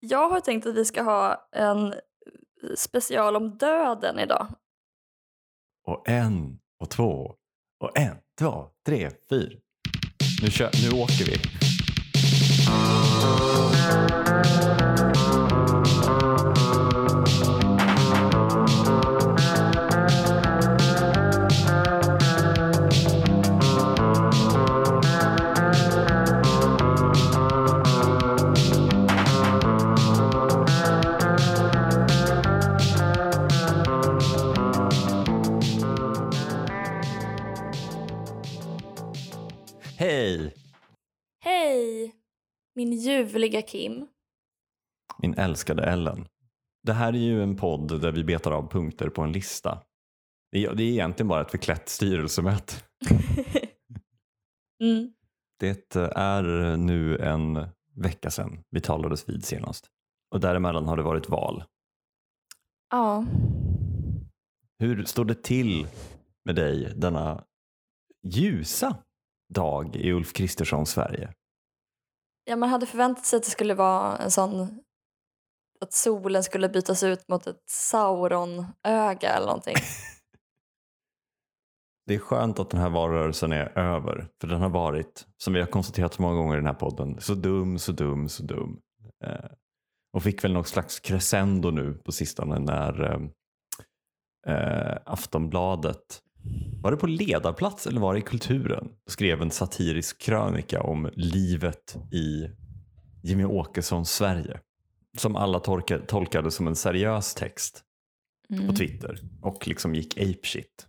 Jag 0.00 0.28
har 0.28 0.40
tänkt 0.40 0.66
att 0.66 0.74
vi 0.74 0.84
ska 0.84 1.02
ha 1.02 1.48
en 1.52 1.92
eh, 1.92 1.98
special 2.76 3.36
om 3.36 3.58
döden 3.58 4.18
idag. 4.18 4.46
Och 5.86 6.08
en 6.08 6.58
och 6.80 6.90
två 6.90 7.34
och 7.80 7.98
en, 7.98 8.16
två, 8.38 8.68
tre, 8.86 9.10
fyra. 9.30 9.58
Nu, 10.42 10.50
kör, 10.50 10.70
nu 10.82 11.02
åker 11.02 11.24
vi. 11.24 11.38
Min 42.78 42.92
ljuvliga 42.92 43.62
Kim. 43.62 44.06
Min 45.18 45.34
älskade 45.34 45.84
Ellen. 45.84 46.28
Det 46.82 46.92
här 46.92 47.12
är 47.12 47.18
ju 47.18 47.42
en 47.42 47.56
podd 47.56 48.00
där 48.00 48.12
vi 48.12 48.24
betar 48.24 48.50
av 48.50 48.70
punkter 48.70 49.08
på 49.08 49.22
en 49.22 49.32
lista. 49.32 49.82
Det 50.52 50.64
är, 50.64 50.74
det 50.74 50.82
är 50.82 50.90
egentligen 50.90 51.28
bara 51.28 51.40
ett 51.40 51.50
förklätt 51.50 51.88
styrelsemöte. 51.88 52.74
mm. 54.82 55.12
Det 55.58 55.96
är 55.96 56.76
nu 56.76 57.18
en 57.18 57.68
vecka 57.96 58.30
sedan 58.30 58.64
vi 58.70 58.80
talades 58.80 59.28
vid 59.28 59.44
senast. 59.44 59.86
Och 60.30 60.40
däremellan 60.40 60.86
har 60.86 60.96
det 60.96 61.02
varit 61.02 61.28
val. 61.28 61.64
Ja. 62.90 63.26
Hur 64.78 65.04
står 65.04 65.24
det 65.24 65.42
till 65.42 65.86
med 66.44 66.54
dig 66.54 66.92
denna 66.96 67.44
ljusa 68.22 68.96
dag 69.54 69.96
i 69.96 70.12
Ulf 70.12 70.32
Kristerssons 70.32 70.90
Sverige? 70.90 71.34
Ja, 72.48 72.56
man 72.56 72.68
hade 72.68 72.86
förväntat 72.86 73.26
sig 73.26 73.36
att 73.36 73.42
det 73.42 73.50
skulle 73.50 73.74
vara 73.74 74.16
en 74.16 74.30
sån 74.30 74.80
att 75.80 75.92
solen 75.92 76.44
skulle 76.44 76.68
bytas 76.68 77.02
ut 77.02 77.28
mot 77.28 77.46
ett 77.46 77.62
Sauron-öga 77.70 79.30
eller 79.30 79.46
någonting. 79.46 79.76
Det 82.06 82.14
är 82.14 82.18
skönt 82.18 82.58
att 82.58 82.70
den 82.70 82.80
här 82.80 82.90
valrörelsen 82.90 83.52
är 83.52 83.78
över. 83.78 84.28
För 84.40 84.48
den 84.48 84.60
har 84.60 84.68
varit, 84.68 85.26
som 85.36 85.52
vi 85.52 85.60
har 85.60 85.66
konstaterat 85.66 86.14
så 86.14 86.22
många 86.22 86.34
gånger 86.34 86.54
i 86.54 86.56
den 86.56 86.66
här 86.66 86.74
podden, 86.74 87.20
så 87.20 87.34
dum, 87.34 87.78
så 87.78 87.92
dum, 87.92 88.28
så 88.28 88.42
dum. 88.42 88.80
Eh, 89.24 89.50
och 90.12 90.22
fick 90.22 90.44
väl 90.44 90.52
någon 90.52 90.64
slags 90.64 91.00
crescendo 91.00 91.70
nu 91.70 91.94
på 91.94 92.12
sistone 92.12 92.58
när 92.58 93.04
eh, 93.04 93.20
eh, 94.54 94.98
Aftonbladet, 95.04 96.22
var 96.82 96.90
det 96.90 96.96
på 96.96 97.06
ledarplats 97.06 97.86
eller 97.86 98.00
var 98.00 98.14
det 98.14 98.20
i 98.20 98.22
Kulturen? 98.22 98.88
Skrev 99.06 99.42
en 99.42 99.50
satirisk 99.50 100.22
krönika 100.22 100.82
om 100.82 101.10
livet 101.14 101.96
i 102.12 102.48
Jimmy 103.22 103.44
Åkessons 103.44 104.10
Sverige. 104.10 104.60
Som 105.16 105.36
alla 105.36 105.60
tolka, 105.60 105.98
tolkade 105.98 106.50
som 106.50 106.66
en 106.66 106.76
seriös 106.76 107.34
text 107.34 107.84
på 108.48 108.54
Mm. 108.54 108.74
Twitter 108.74 109.20
och 109.42 109.68
liksom 109.68 109.94
gick 109.94 110.18
apeshit. 110.18 110.86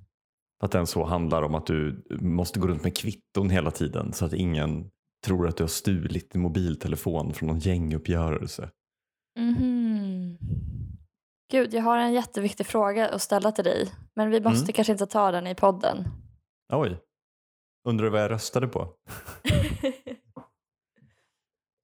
Att 0.63 0.71
den 0.71 0.87
så 0.87 1.03
handlar 1.03 1.41
om 1.41 1.55
att 1.55 1.65
du 1.65 2.05
måste 2.21 2.59
gå 2.59 2.67
runt 2.67 2.83
med 2.83 2.97
kvitton 2.97 3.49
hela 3.49 3.71
tiden 3.71 4.13
så 4.13 4.25
att 4.25 4.33
ingen 4.33 4.89
tror 5.25 5.47
att 5.47 5.57
du 5.57 5.63
har 5.63 5.67
stulit 5.67 6.31
din 6.31 6.41
mobiltelefon 6.41 7.33
från 7.33 7.47
någon 7.47 7.59
gänguppgörelse. 7.59 8.69
Mhm. 9.39 9.78
Gud, 11.51 11.73
jag 11.73 11.81
har 11.81 11.97
en 11.97 12.13
jätteviktig 12.13 12.65
fråga 12.65 13.09
att 13.09 13.21
ställa 13.21 13.51
till 13.51 13.63
dig. 13.63 13.91
Men 14.15 14.29
vi 14.29 14.41
måste 14.41 14.63
Mm. 14.63 14.73
kanske 14.73 14.91
inte 14.91 15.05
ta 15.05 15.31
den 15.31 15.47
i 15.47 15.55
podden. 15.55 16.03
Oj, 16.73 16.97
undrar 17.87 18.05
du 18.05 18.11
vad 18.11 18.21
jag 18.21 18.31
röstade 18.31 18.67
på? 18.67 18.87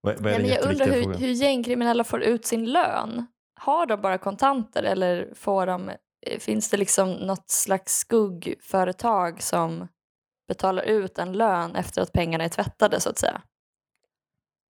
Vad, 0.02 0.20
vad 0.24 0.34
är 0.34 0.40
Nej, 0.40 0.50
jag 0.50 0.72
undrar 0.72 0.86
hur, 0.86 1.14
hur 1.14 1.28
gängkriminella 1.28 2.04
får 2.04 2.22
ut 2.22 2.46
sin 2.46 2.66
lön. 2.66 3.26
Har 3.60 3.86
de 3.86 4.02
bara 4.02 4.18
kontanter 4.18 4.84
eller 4.84 5.34
får 5.36 5.66
de, 5.68 5.90
eh, 6.26 6.40
finns 6.40 6.70
det 6.70 6.78
liksom 6.78 7.12
något 7.12 7.50
slags 7.50 7.98
skuggföretag 7.98 9.42
som 9.42 9.88
betalar 10.48 10.84
ut 10.84 11.18
en 11.18 11.34
lön 11.34 11.76
efter 11.76 12.02
att 12.02 12.12
pengarna 12.14 12.44
är 12.44 12.50
tvättade 12.50 13.00
så 13.00 13.10
att 13.10 13.18
säga? 13.20 13.42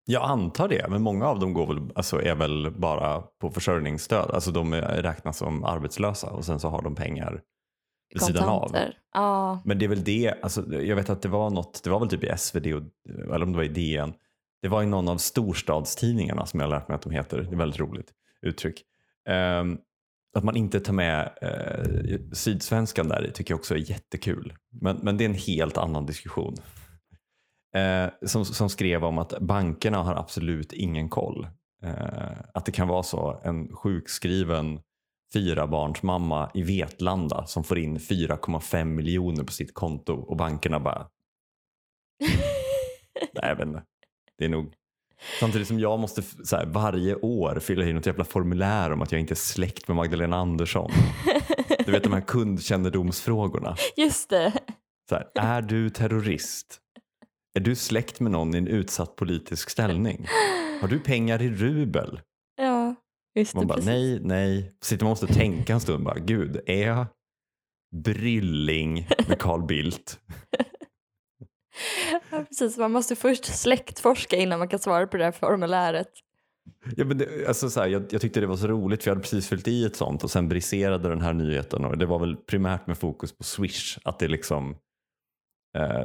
Jag 0.05 0.23
antar 0.23 0.67
det, 0.67 0.85
men 0.89 1.01
många 1.01 1.27
av 1.27 1.39
dem 1.39 1.53
går 1.53 1.67
väl, 1.67 1.91
alltså, 1.95 2.21
är 2.21 2.35
väl 2.35 2.71
bara 2.71 3.21
på 3.21 3.49
försörjningsstöd. 3.49 4.31
Alltså 4.31 4.51
de 4.51 4.73
räknas 4.75 5.37
som 5.37 5.63
arbetslösa 5.63 6.29
och 6.29 6.45
sen 6.45 6.59
så 6.59 6.69
har 6.69 6.81
de 6.81 6.95
pengar 6.95 7.41
vid 8.13 8.21
sidan 8.21 8.49
av. 8.49 8.75
Ja. 9.13 9.61
Men 9.65 9.79
det 9.79 9.85
är 9.85 9.89
väl 9.89 10.03
det, 10.03 10.33
alltså, 10.41 10.73
jag 10.73 10.95
vet 10.95 11.09
att 11.09 11.21
det 11.21 11.27
var 11.27 11.49
något, 11.49 11.83
det 11.83 11.89
var 11.89 11.99
väl 11.99 12.09
typ 12.09 12.23
i 12.23 12.37
SvD 12.37 12.67
och, 12.73 12.83
eller 13.33 13.43
om 13.43 13.51
det 13.51 13.57
var 13.57 13.63
i 13.63 13.67
DN. 13.67 14.13
Det 14.61 14.67
var 14.67 14.83
i 14.83 14.85
någon 14.85 15.07
av 15.07 15.17
storstadstidningarna 15.17 16.45
som 16.45 16.59
jag 16.59 16.69
lärt 16.69 16.87
mig 16.87 16.95
att 16.95 17.01
de 17.01 17.11
heter. 17.11 17.37
Det 17.37 17.55
är 17.55 17.57
väldigt 17.57 17.79
roligt 17.79 18.11
uttryck. 18.41 18.83
Ehm, 19.29 19.77
att 20.37 20.43
man 20.43 20.55
inte 20.55 20.79
tar 20.79 20.93
med 20.93 21.29
eh, 21.41 22.19
Sydsvenskan 22.33 23.07
där 23.07 23.31
tycker 23.33 23.51
jag 23.51 23.59
också 23.59 23.75
är 23.75 23.89
jättekul. 23.89 24.53
Men, 24.81 24.99
men 25.01 25.17
det 25.17 25.23
är 25.23 25.29
en 25.29 25.35
helt 25.35 25.77
annan 25.77 26.05
diskussion. 26.05 26.55
Eh, 27.75 28.09
som, 28.25 28.45
som 28.45 28.69
skrev 28.69 29.05
om 29.05 29.17
att 29.17 29.39
bankerna 29.39 30.03
har 30.03 30.15
absolut 30.15 30.73
ingen 30.73 31.09
koll. 31.09 31.47
Eh, 31.83 32.39
att 32.53 32.65
det 32.65 32.71
kan 32.71 32.87
vara 32.87 33.03
så 33.03 33.41
en 33.43 33.75
sjukskriven 33.75 34.79
fyrabarnsmamma 35.33 36.51
i 36.53 36.63
Vetlanda 36.63 37.45
som 37.45 37.63
får 37.63 37.77
in 37.77 37.97
4,5 37.97 38.85
miljoner 38.85 39.43
på 39.43 39.51
sitt 39.51 39.73
konto 39.73 40.13
och 40.13 40.37
bankerna 40.37 40.79
bara, 40.79 41.07
nej 43.19 43.49
jag 43.49 43.55
vet 43.55 43.67
inte. 43.67 43.83
Det 44.37 44.45
är 44.45 44.49
nog 44.49 44.73
Samtidigt 45.39 45.67
som 45.67 45.79
jag 45.79 45.99
måste 45.99 46.21
här, 46.51 46.65
varje 46.65 47.15
år 47.15 47.59
fylla 47.59 47.85
i 47.85 47.93
något 47.93 48.05
jävla 48.05 48.23
formulär 48.23 48.91
om 48.91 49.01
att 49.01 49.11
jag 49.11 49.21
inte 49.21 49.33
är 49.33 49.35
släkt 49.35 49.87
med 49.87 49.97
Magdalena 49.97 50.37
Andersson. 50.37 50.91
Du 51.85 51.91
vet 51.91 52.03
de 52.03 52.13
här 52.13 52.21
kundkännedomsfrågorna. 52.21 53.75
Just 53.95 54.29
det. 54.29 54.53
Så 55.09 55.15
här, 55.15 55.27
är 55.35 55.61
du 55.61 55.89
terrorist? 55.89 56.81
Är 57.55 57.59
du 57.59 57.75
släkt 57.75 58.19
med 58.19 58.31
någon 58.31 58.55
i 58.55 58.57
en 58.57 58.67
utsatt 58.67 59.15
politisk 59.15 59.69
ställning? 59.69 60.27
Har 60.81 60.87
du 60.87 60.99
pengar 60.99 61.41
i 61.41 61.49
rubel? 61.49 62.21
Ja, 62.57 62.95
just 63.35 63.53
Man 63.55 63.61
det. 63.63 63.67
bara 63.67 63.75
precis. 63.75 63.89
nej, 63.89 64.19
nej. 64.23 64.71
Sitter 64.81 65.05
man 65.05 65.09
måste 65.09 65.27
tänka 65.27 65.73
en 65.73 65.79
stund 65.79 66.03
bara, 66.05 66.19
gud, 66.19 66.61
är 66.65 66.87
jag 66.87 67.05
Brylling 67.95 69.07
med 69.27 69.39
Carl 69.39 69.65
Bildt? 69.65 70.19
Ja, 72.31 72.43
precis. 72.47 72.77
Man 72.77 72.91
måste 72.91 73.15
först 73.15 73.45
släktforska 73.45 74.35
innan 74.35 74.59
man 74.59 74.67
kan 74.67 74.79
svara 74.79 75.07
på 75.07 75.17
det 75.17 75.23
här 75.23 75.31
formuläret. 75.31 76.07
Ja, 76.95 77.05
men 77.05 77.17
det, 77.17 77.47
alltså 77.47 77.69
så 77.69 77.79
här, 77.79 77.87
jag, 77.87 78.05
jag 78.09 78.21
tyckte 78.21 78.39
det 78.39 78.47
var 78.47 78.57
så 78.57 78.67
roligt 78.67 79.03
för 79.03 79.09
jag 79.09 79.15
hade 79.15 79.21
precis 79.21 79.47
fyllt 79.49 79.67
i 79.67 79.85
ett 79.85 79.95
sånt 79.95 80.23
och 80.23 80.31
sen 80.31 80.49
briserade 80.49 81.09
den 81.09 81.21
här 81.21 81.33
nyheten 81.33 81.85
och 81.85 81.97
det 81.97 82.05
var 82.05 82.19
väl 82.19 82.35
primärt 82.35 82.87
med 82.87 82.97
fokus 82.97 83.37
på 83.37 83.43
Swish. 83.43 83.97
Att 84.03 84.19
det 84.19 84.27
liksom, 84.27 84.75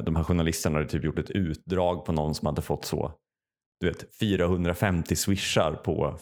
de 0.05 0.15
här 0.15 0.23
journalisterna 0.23 0.77
hade 0.77 0.89
typ 0.89 1.03
gjort 1.03 1.19
ett 1.19 1.29
utdrag 1.31 2.05
på 2.05 2.11
någon 2.11 2.35
som 2.35 2.45
hade 2.45 2.61
fått 2.61 2.85
så, 2.85 3.11
du 3.79 3.87
vet, 3.87 4.15
450 4.19 5.15
swishar 5.15 5.73
på 5.73 6.17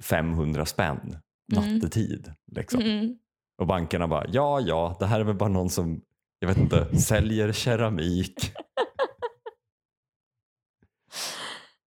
500 0.00 0.66
spänn 0.66 1.16
Mm. 1.56 1.74
nattetid. 1.74 2.32
Liksom. 2.56 2.80
Mm. 2.80 3.18
Och 3.60 3.66
bankerna 3.66 4.08
bara, 4.08 4.26
ja 4.28 4.60
ja, 4.60 4.96
det 5.00 5.06
här 5.06 5.20
är 5.20 5.24
väl 5.24 5.34
bara 5.36 5.48
någon 5.48 5.70
som, 5.70 6.00
jag 6.38 6.48
vet 6.48 6.56
inte, 6.58 6.98
säljer 7.00 7.52
keramik. 7.52 8.52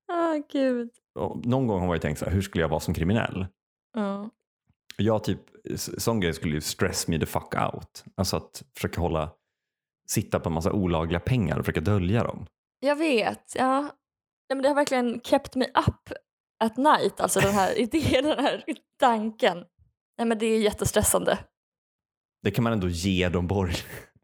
Ah, 0.07 0.37
gud. 0.51 0.89
Och 1.19 1.45
någon 1.45 1.67
gång 1.67 1.79
har 1.79 1.87
man 1.87 1.95
ju 1.95 1.99
tänkt 2.01 2.17
så 2.19 2.25
här, 2.25 2.31
hur 2.31 2.41
skulle 2.41 2.61
jag 2.61 2.69
vara 2.69 2.79
som 2.79 2.93
kriminell? 2.93 3.47
Ja. 3.93 4.29
Jag 4.97 5.23
typ, 5.23 5.39
sån 5.75 6.19
grej 6.19 6.33
skulle 6.33 6.53
ju 6.53 6.61
stress 6.61 7.07
me 7.07 7.19
the 7.19 7.25
fuck 7.25 7.53
out. 7.73 8.03
Alltså 8.15 8.37
att 8.37 8.63
försöka 8.75 9.01
hålla, 9.01 9.31
sitta 10.07 10.39
på 10.39 10.49
en 10.49 10.53
massa 10.53 10.71
olagliga 10.71 11.19
pengar 11.19 11.59
och 11.59 11.65
försöka 11.65 11.81
dölja 11.81 12.23
dem. 12.23 12.45
Jag 12.79 12.95
vet. 12.95 13.53
Ja. 13.55 13.81
Nej, 13.81 14.55
men 14.55 14.61
det 14.61 14.67
har 14.67 14.75
verkligen 14.75 15.21
kept 15.21 15.55
me 15.55 15.65
up 15.65 16.17
at 16.59 16.77
night, 16.77 17.19
alltså 17.19 17.39
den 17.39 17.53
här 17.53 17.79
idén, 17.79 18.23
den 18.23 18.45
här 18.45 18.63
tanken. 18.99 19.57
Nej, 20.17 20.27
men 20.27 20.37
det 20.37 20.45
är 20.45 20.59
jättestressande. 20.59 21.37
Det 22.43 22.51
kan 22.51 22.63
man 22.63 22.73
ändå 22.73 22.87
ge 22.89 23.29
de 23.29 23.47
borgerliga. 23.47 23.83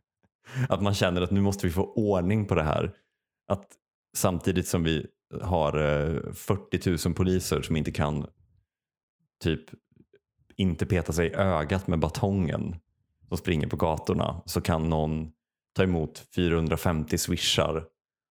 Att 0.69 0.81
man 0.81 0.93
känner 0.93 1.21
att 1.21 1.31
nu 1.31 1.41
måste 1.41 1.67
vi 1.67 1.71
få 1.73 1.93
ordning 1.93 2.45
på 2.45 2.55
det 2.55 2.63
här. 2.63 2.93
Att 3.47 3.67
samtidigt 4.17 4.67
som 4.67 4.83
vi 4.83 5.07
har 5.41 5.77
eh, 5.77 6.33
40 6.33 7.07
000 7.07 7.15
poliser 7.15 7.61
som 7.61 7.75
inte 7.75 7.91
kan 7.91 8.27
typ 9.43 9.61
inte 10.55 10.85
peta 10.85 11.13
sig 11.13 11.27
i 11.27 11.33
ögat 11.33 11.87
med 11.87 11.99
batongen 11.99 12.75
som 13.27 13.37
springer 13.37 13.67
på 13.67 13.75
gatorna 13.75 14.41
så 14.45 14.61
kan 14.61 14.89
någon 14.89 15.31
ta 15.79 15.83
emot 15.83 16.19
450 16.35 17.17
swishar 17.17 17.85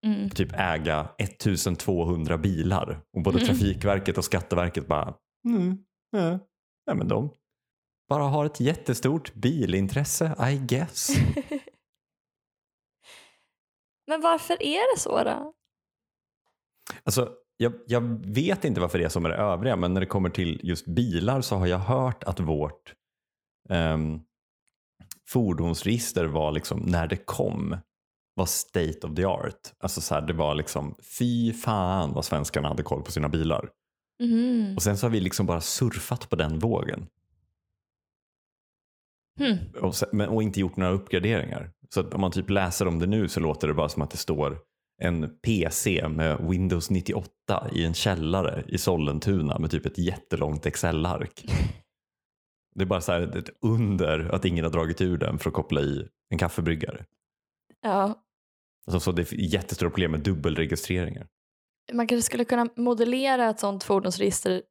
Mm. 0.06 0.30
typ 0.30 0.52
äga 0.52 1.08
1200 1.18 2.38
bilar 2.38 3.00
och 3.16 3.22
både 3.22 3.38
Mm. 3.38 3.46
Trafikverket 3.48 4.18
och 4.18 4.24
Skatteverket 4.24 4.86
bara 4.86 5.14
Mm. 5.48 5.78
Ja. 6.10 6.38
ja, 6.84 6.94
men 6.94 7.08
de 7.08 7.30
bara 8.08 8.22
har 8.22 8.44
ett 8.46 8.60
jättestort 8.60 9.34
bilintresse, 9.34 10.50
I 10.52 10.56
guess. 10.66 11.08
Men 14.06 14.20
varför 14.20 14.62
är 14.62 14.94
det 14.94 15.00
så 15.00 15.24
då? 15.24 15.54
Alltså, 17.04 17.32
jag, 17.56 17.72
jag 17.86 18.00
vet 18.26 18.64
inte 18.64 18.80
varför 18.80 18.98
det 18.98 19.04
är 19.04 19.08
så 19.08 19.20
med 19.20 19.30
det 19.30 19.36
övriga, 19.36 19.76
men 19.76 19.94
när 19.94 20.00
det 20.00 20.06
kommer 20.06 20.30
till 20.30 20.60
just 20.64 20.86
bilar 20.86 21.40
så 21.40 21.56
har 21.56 21.66
jag 21.66 21.78
hört 21.78 22.24
att 22.24 22.40
vårt 22.40 22.94
um, 23.68 24.22
fordonsregister 25.28 26.25
var 26.25 26.52
liksom, 26.52 26.78
när 26.78 27.06
det 27.06 27.16
kom, 27.16 27.76
var 28.34 28.46
state 28.46 29.06
of 29.06 29.14
the 29.14 29.25
art. 29.25 29.60
Alltså 29.80 30.00
så 30.00 30.14
här, 30.14 30.22
det 30.22 30.32
var 30.32 30.54
liksom, 30.54 30.94
fy 31.19 31.52
fan 31.52 32.12
vad 32.12 32.25
svenskarna 32.25 32.69
hade 32.69 32.82
koll 32.82 33.02
på 33.02 33.12
sina 33.12 33.28
bilar. 33.28 33.70
Mm. 34.22 34.76
Och 34.76 34.82
sen 34.82 34.96
så 34.96 35.06
har 35.06 35.10
vi 35.10 35.20
liksom 35.20 35.46
bara 35.46 35.60
surfat 35.60 36.30
på 36.30 36.36
den 36.36 36.58
vågen. 36.58 37.06
Hmm. 39.38 39.58
Och, 39.82 39.94
sen, 39.94 40.08
men, 40.12 40.28
och 40.28 40.42
inte 40.42 40.60
gjort 40.60 40.76
några 40.76 40.92
uppgraderingar. 40.92 41.70
Så 41.94 42.00
att 42.00 42.14
om 42.14 42.20
man 42.20 42.31
typ 42.31 42.50
läser 42.50 42.88
om 42.88 42.98
det 42.98 43.06
nu 43.06 43.28
så 43.28 43.40
låter 43.40 43.69
det 43.69 43.74
bara 43.74 43.88
som 43.88 44.02
att 44.02 44.10
det 44.10 44.16
står 44.16 44.58
en 45.02 45.38
PC 45.42 46.08
med 46.08 46.48
Windows 46.48 46.90
98 46.90 47.31
i 47.72 47.84
en 47.84 47.94
källare 47.94 48.64
i 48.69 48.78
Sollentuna 48.78 49.58
med 49.58 49.70
typ 49.70 49.86
ett 49.86 49.98
jättelångt 49.98 50.66
Excel-ark. 50.66 51.44
Det 52.75 52.85
är 52.85 52.87
bara 52.87 53.00
så 53.00 53.12
här 53.12 53.37
ett 53.37 53.50
under 53.61 54.35
att 54.35 54.44
ingen 54.44 54.65
har 54.65 54.73
dragit 54.73 55.00
ur 55.00 55.19
den 55.19 55.38
för 55.38 55.50
att 55.50 55.55
koppla 55.55 55.81
i 55.81 56.09
en 56.31 56.38
kaffebryggare. 56.38 57.05
Ja. 57.81 58.25
Alltså, 58.87 59.00
så 59.00 59.12
det 59.12 59.32
är 59.32 59.35
jättestora 59.35 59.91
problem 59.91 60.11
med 60.11 60.20
dubbelregistreringar. 60.20 61.26
Man 61.93 62.06
kanske 62.06 62.26
skulle 62.26 62.44
kunna 62.44 62.69
modellera 62.76 63.50
ett 63.50 63.61
sånt 63.61 63.85
fordonsregister 63.85 64.62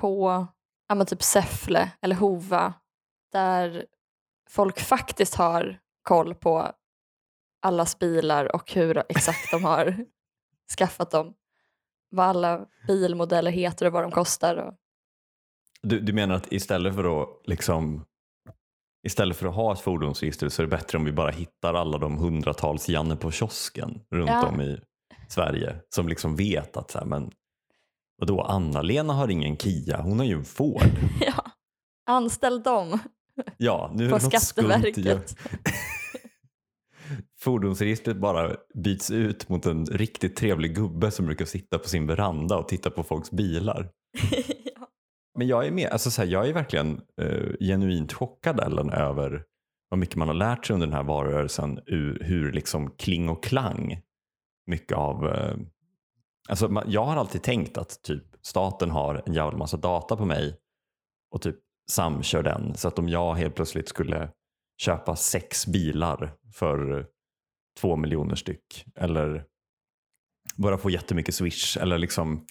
på 0.00 0.46
ja, 0.88 1.04
typ 1.04 1.22
Säffle 1.22 1.90
eller 2.00 2.16
Hova 2.16 2.74
där 3.32 3.86
folk 4.50 4.80
faktiskt 4.80 5.34
har 5.34 5.78
koll 6.02 6.34
på 6.34 6.72
allas 7.62 7.98
bilar 7.98 8.54
och 8.54 8.72
hur 8.72 9.02
exakt 9.08 9.50
de 9.50 9.64
har 9.64 10.04
skaffat 10.78 11.10
dem. 11.10 11.34
Vad 12.10 12.26
alla 12.26 12.66
bilmodeller 12.86 13.50
heter 13.50 13.86
och 13.86 13.92
vad 13.92 14.02
de 14.02 14.10
kostar. 14.10 14.56
Och... 14.56 14.74
Du, 15.82 16.00
du 16.00 16.12
menar 16.12 16.34
att 16.34 16.52
istället 16.52 16.94
för 16.94 17.22
att 17.22 17.28
liksom 17.44 18.04
Istället 19.06 19.36
för 19.36 19.46
att 19.46 19.54
ha 19.54 19.72
ett 19.72 19.80
fordonsregister 19.80 20.48
så 20.48 20.62
är 20.62 20.66
det 20.66 20.70
bättre 20.76 20.98
om 20.98 21.04
vi 21.04 21.12
bara 21.12 21.30
hittar 21.30 21.74
alla 21.74 21.98
de 21.98 22.16
hundratals 22.18 22.88
Janne 22.88 23.16
på 23.16 23.30
kiosken 23.30 24.00
runt 24.10 24.28
Ja. 24.30 24.46
om 24.48 24.60
i 24.60 24.80
Sverige 25.28 25.76
som 25.88 26.08
liksom 26.08 26.36
vet 26.36 26.76
att 26.76 26.90
så 26.90 26.98
här, 26.98 27.06
men 27.06 27.30
vadå, 28.20 28.40
Anna-Lena 28.42 29.12
har 29.12 29.28
ingen 29.28 29.56
Kia, 29.56 30.00
hon 30.02 30.18
har 30.18 30.26
ju 30.26 30.34
en 30.34 30.44
Ford. 30.44 30.82
ja. 31.20 31.44
Anställ 32.06 32.62
dem 32.62 32.98
Ja, 33.56 33.90
nu 33.94 34.06
är 34.06 34.10
på 34.10 34.16
det 34.18 34.20
skumt. 34.20 34.36
i- 34.38 34.40
Skatteverket. 34.40 35.36
Fordonsregistret 37.40 38.16
bara 38.16 38.56
byts 38.74 39.10
ut 39.10 39.48
mot 39.48 39.66
en 39.66 39.86
riktigt 39.86 40.36
trevlig 40.36 40.74
gubbe 40.74 41.10
som 41.10 41.26
brukar 41.26 41.44
sitta 41.44 41.78
på 41.78 41.88
sin 41.88 42.06
veranda 42.06 42.56
och 42.58 42.68
titta 42.68 42.90
på 42.90 43.02
folks 43.02 43.30
bilar. 43.30 43.88
Men 45.38 45.48
jag 45.48 45.66
är 45.66 45.70
med, 45.70 45.90
alltså 45.90 46.10
så 46.10 46.22
här, 46.22 46.28
jag 46.28 46.48
är 46.48 46.52
verkligen 46.52 47.00
eh, 47.20 47.52
genuint 47.60 48.12
chockad 48.12 48.60
Ellen 48.60 48.90
över 48.90 49.44
vad 49.88 49.98
mycket 49.98 50.16
man 50.16 50.28
har 50.28 50.34
lärt 50.34 50.66
sig 50.66 50.74
under 50.74 50.86
den 50.86 50.94
här 50.94 51.02
valrörelsen 51.02 51.80
Hur, 51.86 52.18
hur 52.24 52.52
liksom 52.52 52.90
kling 52.90 53.28
och 53.28 53.44
klang 53.44 54.00
mycket 54.66 54.96
av 54.96 55.28
eh, 55.28 55.56
alltså 56.48 56.68
man, 56.68 56.84
jag 56.86 57.04
har 57.04 57.16
alltid 57.16 57.42
tänkt 57.42 57.78
att 57.78 58.02
typ 58.02 58.24
staten 58.42 58.90
har 58.90 59.22
en 59.26 59.34
jävla 59.34 59.58
massa 59.58 59.76
data 59.76 60.16
på 60.16 60.24
mig 60.24 60.56
och 61.34 61.42
typ 61.42 61.56
samkör 61.90 62.42
den. 62.42 62.74
Så 62.74 62.88
att 62.88 62.98
om 62.98 63.08
jag 63.08 63.34
helt 63.34 63.54
plötsligt 63.54 63.88
skulle 63.88 64.30
köpa 64.80 65.16
sex 65.16 65.66
bilar 65.66 66.32
för 66.54 67.06
två 67.80 67.96
miljoner 67.96 68.34
styck 68.34 68.84
eller 68.94 69.44
bara 70.56 70.78
få 70.78 70.90
jättemycket 70.90 71.34
swish 71.34 71.78
eller 71.80 71.98
liksom 71.98 72.46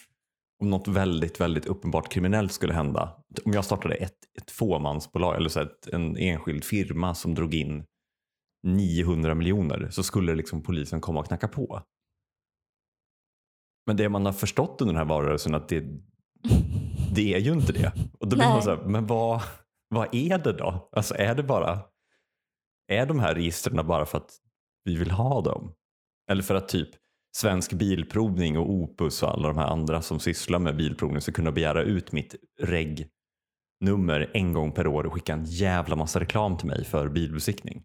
om 0.59 0.69
något 0.69 0.88
väldigt, 0.88 1.42
väldigt 1.42 1.65
uppenbart 1.65 2.12
kriminellt 2.12 2.51
skulle 2.51 2.74
hända. 2.74 3.24
Om 3.45 3.54
jag 3.54 3.65
startade 3.65 3.95
ett, 3.95 4.18
ett 4.42 4.51
fåmansbolag 4.51 5.36
eller 5.36 5.50
så 5.50 5.59
ett, 5.59 5.88
en 5.88 6.18
enskild 6.18 6.63
firma 6.63 7.15
som 7.15 7.36
drog 7.36 7.54
in 7.54 7.86
900 8.63 9.36
miljoner 9.36 9.89
så 9.89 10.04
skulle 10.04 10.36
liksom 10.36 10.63
polisen 10.63 11.01
komma 11.01 11.19
och 11.19 11.27
knacka 11.27 11.48
på. 11.48 11.81
Men 13.86 13.98
det 13.98 14.09
man 14.09 14.25
har 14.25 14.33
förstått 14.33 14.81
under 14.81 14.94
den 14.94 15.00
här 15.00 15.15
valrörelsen 15.15 15.56
att 15.56 15.69
det, 15.69 15.86
det 17.15 17.33
är 17.33 17.39
ju 17.39 17.51
inte 17.51 17.74
det. 17.74 17.92
Och 18.19 18.27
då 18.27 18.36
blir 18.36 18.50
man 18.50 18.63
så 18.63 18.69
här, 18.69 18.83
men 18.83 19.06
vad, 19.07 19.42
vad 19.89 20.15
är 20.15 20.38
det 20.38 20.53
då? 20.53 20.89
Alltså 20.92 21.15
är 21.15 21.36
det 21.36 21.44
bara, 21.44 21.80
är 22.88 23.06
de 23.06 23.19
här 23.19 23.36
registren 23.36 23.88
bara 23.88 24.06
för 24.06 24.18
att 24.18 24.31
vi 24.83 24.95
vill 24.95 25.12
ha 25.12 25.42
dem? 25.42 25.74
Eller 26.31 26.44
för 26.44 26.56
att 26.56 26.69
typ 26.69 26.89
Svensk 27.35 27.74
Bilprovning 27.74 28.57
och 28.57 28.69
Opus 28.69 29.24
och 29.24 29.29
alla 29.29 29.47
de 29.47 29.57
här 29.57 29.68
andra 29.68 30.01
som 30.01 30.19
sysslar 30.19 30.59
med 30.59 30.77
bilprovning 30.77 31.21
ska 31.21 31.31
kunna 31.31 31.51
begära 31.51 31.81
ut 31.83 32.12
mitt 32.12 32.35
reg-nummer 32.62 34.31
en 34.33 34.53
gång 34.53 34.71
per 34.71 34.88
år 34.88 35.06
och 35.06 35.13
skicka 35.13 35.33
en 35.33 35.45
jävla 35.45 35.95
massa 35.95 36.19
reklam 36.19 36.57
till 36.57 36.68
mig 36.68 36.85
för 36.85 37.09
bilbesiktning. 37.09 37.83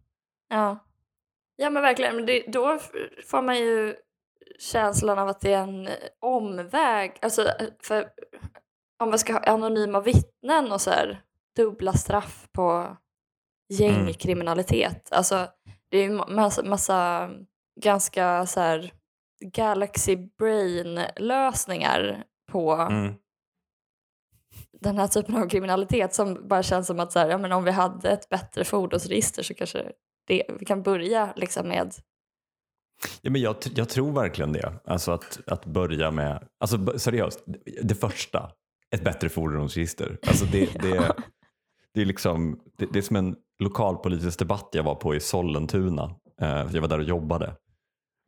Ja. 0.49 0.79
ja 1.57 1.71
men 1.71 1.83
verkligen, 1.83 2.17
men 2.17 2.27
det, 2.27 2.45
då 2.53 2.79
får 3.27 3.43
man 3.43 3.59
ju 3.59 3.95
känslan 4.59 5.19
av 5.19 5.29
att 5.29 5.41
det 5.41 5.53
är 5.53 5.63
en 5.63 5.89
omväg. 6.21 7.19
Alltså, 7.23 7.49
för 7.83 8.09
om 9.03 9.09
man 9.09 9.19
ska 9.19 9.33
ha 9.33 9.41
anonyma 9.41 10.01
vittnen 10.01 10.73
och 10.73 10.81
så 10.81 10.91
här, 10.91 11.23
dubbla 11.57 11.93
straff 11.93 12.49
på 12.53 12.97
gängkriminalitet. 13.69 15.13
Alltså, 15.13 15.47
det 15.91 15.99
är 15.99 16.03
ju 16.03 16.19
ma- 16.19 16.35
massa, 16.35 16.63
massa 16.63 17.31
ganska 17.81 18.47
så 18.47 18.61
här 18.61 18.93
Galaxy 19.43 20.17
Brain-lösningar 20.39 22.25
på 22.53 22.73
Mm. 22.73 23.15
den 24.81 24.99
här 24.99 25.07
typen 25.09 25.37
av 25.37 25.49
kriminalitet 25.49 26.15
som 26.15 26.49
bara 26.49 26.63
känns 26.63 26.87
som 26.87 27.01
att 27.01 27.13
så 27.13 27.19
här, 27.19 27.29
ja, 27.29 27.39
men 27.39 27.53
om 27.53 27.65
vi 27.65 27.71
hade 27.71 28.11
ett 28.11 28.29
bättre 28.29 28.65
fordonsregister 28.65 29.43
så 29.43 29.55
kanske 29.55 29.93
det, 30.27 30.43
vi 30.59 30.65
kan 30.65 30.83
börja 30.83 31.33
liksom 31.37 31.69
med 31.69 31.95
Ja, 33.23 33.31
men 33.31 33.41
jag, 33.41 33.57
jag 33.75 33.89
tror 33.89 34.13
verkligen 34.13 34.53
det. 34.53 34.73
Alltså 34.85 35.13
att, 35.13 35.41
att 35.47 35.67
börja 35.67 36.11
med, 36.11 36.49
alltså 36.61 36.99
seriöst, 36.99 37.45
det 37.83 37.95
första, 37.95 38.51
ett 38.91 39.05
bättre 39.05 39.29
fordonsregister. 39.29 40.19
Alltså 40.27 40.45
det, 40.45 40.73
det, 40.83 41.13
det, 41.95 42.01
är 42.01 42.05
liksom, 42.05 42.61
det, 42.79 42.87
det 42.93 42.99
är 42.99 43.03
som 43.03 43.17
en 43.17 43.37
lokalpolitisk 43.59 44.39
debatt 44.39 44.69
jag 44.73 44.83
var 44.83 44.95
på 44.95 45.15
i 45.15 45.21
Sollentuna. 45.21 46.15
Eh, 46.41 46.67
jag 46.73 46.81
var 46.81 46.89
där 46.89 46.99
och 46.99 47.05
jobbade. 47.05 47.57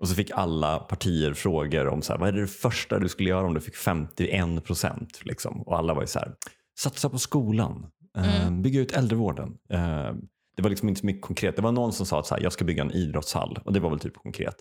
Och 0.05 0.09
så 0.09 0.15
fick 0.15 0.31
alla 0.31 0.79
partier 0.79 1.35
frågor 1.35 1.89
om 1.89 2.03
så 2.03 2.13
här, 2.13 2.21
vad 2.21 2.29
är 2.29 2.33
det 2.33 2.47
första 2.47 2.99
du 2.99 3.09
skulle 3.09 3.31
göra 3.31 3.47
om 3.47 3.55
du 3.55 3.61
fick 3.61 3.77
51 3.77 4.65
procent? 4.65 5.21
Liksom. 5.25 5.63
Och 5.63 5.79
alla 5.79 5.95
var 5.95 6.01
ju 6.03 6.07
så 6.07 6.19
här, 6.19 6.35
satsa 6.79 7.09
på 7.11 7.19
skolan, 7.19 7.87
eh, 8.17 8.43
Mm. 8.47 8.63
bygga 8.63 8.81
ut 8.81 8.93
äldrevården. 8.93 9.57
Eh, 9.71 10.13
det 10.57 10.63
var 10.63 10.71
liksom 10.71 10.89
inte 10.89 11.01
så 11.01 11.07
mycket 11.07 11.23
konkret. 11.23 11.57
Det 11.57 11.63
var 11.63 11.73
någon 11.73 11.93
som 11.93 12.07
sa 12.07 12.21
att 12.21 12.27
så 12.27 12.35
här, 12.35 12.43
jag 12.43 12.53
ska 12.53 12.65
bygga 12.65 12.83
en 12.83 12.91
idrottshall 12.93 13.59
och 13.65 13.73
det 13.73 13.81
var 13.81 13.91
väl 13.91 13.99
typ 13.99 14.15
konkret. 14.17 14.57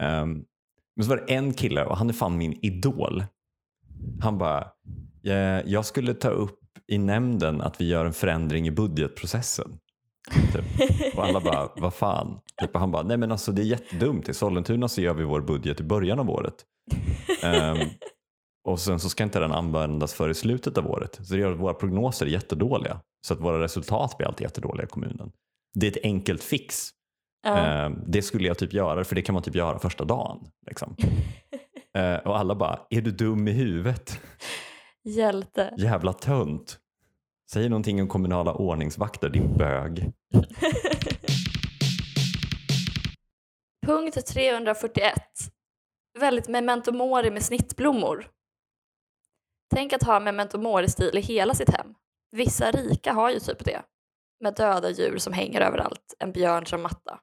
Ehm, 0.00 0.44
men 0.96 1.04
så 1.04 1.10
var 1.10 1.16
det 1.16 1.34
en 1.34 1.54
kille 1.54 1.84
och 1.84 1.96
han 1.96 2.08
är 2.08 2.12
fan 2.12 2.38
min 2.38 2.52
idol. 2.62 3.24
Han 4.22 4.38
bara, 4.38 4.66
"Jag- 5.22 5.68
jag 5.68 5.84
skulle 5.86 6.14
ta 6.14 6.28
upp 6.28 6.60
i 6.86 6.98
nämnden 6.98 7.60
att 7.60 7.80
vi 7.80 7.88
gör 7.88 8.04
en 8.06 8.12
förändring 8.12 8.66
i 8.66 8.70
budgetprocessen. 8.70 9.78
Typ. 10.52 10.64
Och 11.16 11.24
alla 11.24 11.40
bara, 11.40 11.68
vad 11.76 11.94
fan? 11.94 12.40
Typ, 12.60 12.74
och 12.74 12.80
han 12.80 12.90
bara, 12.90 13.02
nej 13.02 13.16
men 13.16 13.32
alltså 13.32 13.52
det 13.52 13.62
är 13.62 13.66
jättedumt. 13.66 14.28
I 14.28 14.34
Sollentuna 14.34 14.88
så 14.88 15.00
gör 15.00 15.14
vi 15.14 15.24
vår 15.24 15.40
budget 15.40 15.80
i 15.80 15.82
början 15.84 16.18
av 16.18 16.30
året. 16.30 16.54
Ehm, 17.42 17.88
och 18.68 18.80
sen 18.80 19.00
så 19.00 19.08
ska 19.08 19.24
inte 19.24 19.38
den 19.38 19.52
användas 19.52 20.14
för 20.14 20.28
i 20.28 20.34
slutet 20.34 20.78
av 20.78 20.86
året. 20.90 21.18
Så 21.22 21.34
det 21.34 21.40
gör 21.40 21.52
att 21.52 21.58
våra 21.60 21.74
prognoser 21.74 22.26
är 22.26 22.30
jättedåliga. 22.30 23.00
Så 23.26 23.34
att 23.34 23.40
våra 23.40 23.62
resultat 23.62 24.18
blir 24.18 24.26
alltid 24.28 24.44
jättedåliga 24.44 24.84
i 24.84 24.88
kommunen. 24.88 25.32
Det 25.74 25.86
är 25.86 25.90
ett 25.90 26.04
enkelt 26.04 26.42
fix. 26.42 26.88
ja. 27.44 27.84
Eh, 27.84 27.90
det 28.06 28.22
skulle 28.22 28.48
jag 28.48 28.58
typ 28.58 28.72
göra, 28.72 29.04
för 29.04 29.14
det 29.14 29.22
kan 29.22 29.32
man 29.32 29.42
typ 29.42 29.54
göra 29.54 29.78
första 29.78 30.04
dagen. 30.04 30.38
Liksom. 30.66 30.96
Eh, 31.96 32.16
och 32.16 32.38
alla 32.38 32.54
bara, 32.54 32.80
är 32.90 33.00
du 33.00 33.10
dum 33.10 33.48
i 33.48 33.52
huvudet? 33.52 34.20
hjälte. 35.04 35.74
Jävla 35.78 36.12
tönt. 36.12 36.78
Säg 37.50 37.68
någonting 37.68 38.02
om 38.02 38.08
kommunala 38.08 38.54
ordningsvakter, 38.54 39.28
din 39.28 39.56
bög. 39.56 40.12
Punkt 43.86 44.26
341. 44.26 45.14
Väldigt 46.18 46.48
memento 46.48 46.92
mori 46.92 47.30
med 47.30 47.42
snittblommor. 47.42 48.30
Tänk 49.74 49.92
att 49.92 50.02
ha 50.02 50.20
memento 50.20 50.58
mori-stil 50.58 51.18
i 51.18 51.20
hela 51.20 51.54
sitt 51.54 51.70
hem. 51.70 51.94
Vissa 52.30 52.70
rika 52.70 53.12
har 53.12 53.30
ju 53.30 53.40
typ 53.40 53.64
det. 53.64 53.82
Med 54.40 54.54
döda 54.54 54.90
djur 54.90 55.18
som 55.18 55.32
hänger 55.32 55.60
överallt, 55.60 56.14
en 56.18 56.32
björn 56.32 56.66
som 56.66 56.82
matta. 56.82 57.20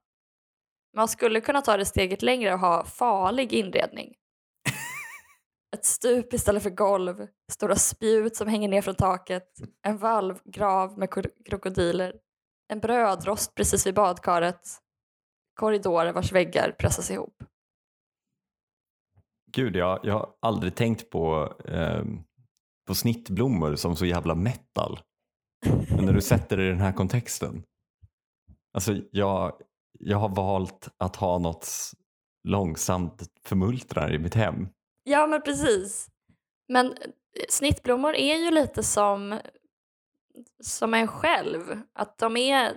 Man 0.95 1.07
skulle 1.07 1.41
kunna 1.41 1.61
ta 1.61 1.77
det 1.77 1.85
steget 1.85 2.21
längre 2.21 2.53
och 2.53 2.59
ha 2.59 2.85
farlig 2.85 3.53
inredning 3.53 4.13
ett 5.75 5.85
stup 5.85 6.33
istället 6.33 6.63
för 6.63 6.69
golv, 6.69 7.27
stora 7.51 7.75
spjut 7.75 8.35
som 8.35 8.47
hänger 8.47 8.69
ner 8.69 8.81
från 8.81 8.95
taket, 8.95 9.47
en 9.87 9.97
valvgrav 9.97 10.97
med 10.97 11.09
krokodiler, 11.45 12.15
en 12.67 12.79
brödrost 12.79 13.55
precis 13.55 13.87
vid 13.87 13.95
badkaret, 13.95 14.61
korridorer 15.59 16.13
vars 16.13 16.31
väggar 16.31 16.75
pressas 16.79 17.11
ihop. 17.11 17.43
Gud, 19.53 19.75
jag, 19.75 19.99
jag 20.03 20.13
har 20.13 20.29
aldrig 20.41 20.75
tänkt 20.75 21.09
på, 21.09 21.53
eh, 21.65 22.03
på 22.87 22.95
snittblommor 22.95 23.75
som 23.75 23.95
så 23.95 24.05
jävla 24.05 24.35
metal. 24.35 24.99
Men 25.95 26.05
när 26.05 26.13
du 26.13 26.21
sätter 26.21 26.57
det 26.57 26.65
i 26.65 26.69
den 26.69 26.79
här 26.79 26.93
kontexten. 26.93 27.63
Alltså 28.73 28.95
jag, 29.11 29.53
jag 29.99 30.17
har 30.17 30.29
valt 30.29 30.89
att 30.97 31.15
ha 31.15 31.39
något 31.39 31.67
långsamt 32.47 33.23
förmultrar 33.45 34.13
i 34.13 34.19
mitt 34.19 34.35
hem. 34.35 34.69
Ja, 35.03 35.27
men 35.27 35.41
precis. 35.41 36.07
Men 36.69 36.87
eh, 36.87 36.93
snittblommor 37.49 38.15
är 38.15 38.35
ju 38.35 38.51
lite 38.51 38.83
som, 38.83 39.39
som 40.63 40.93
en 40.93 41.07
själv. 41.07 41.81
Att 41.93 42.17
de 42.17 42.37
är 42.37 42.73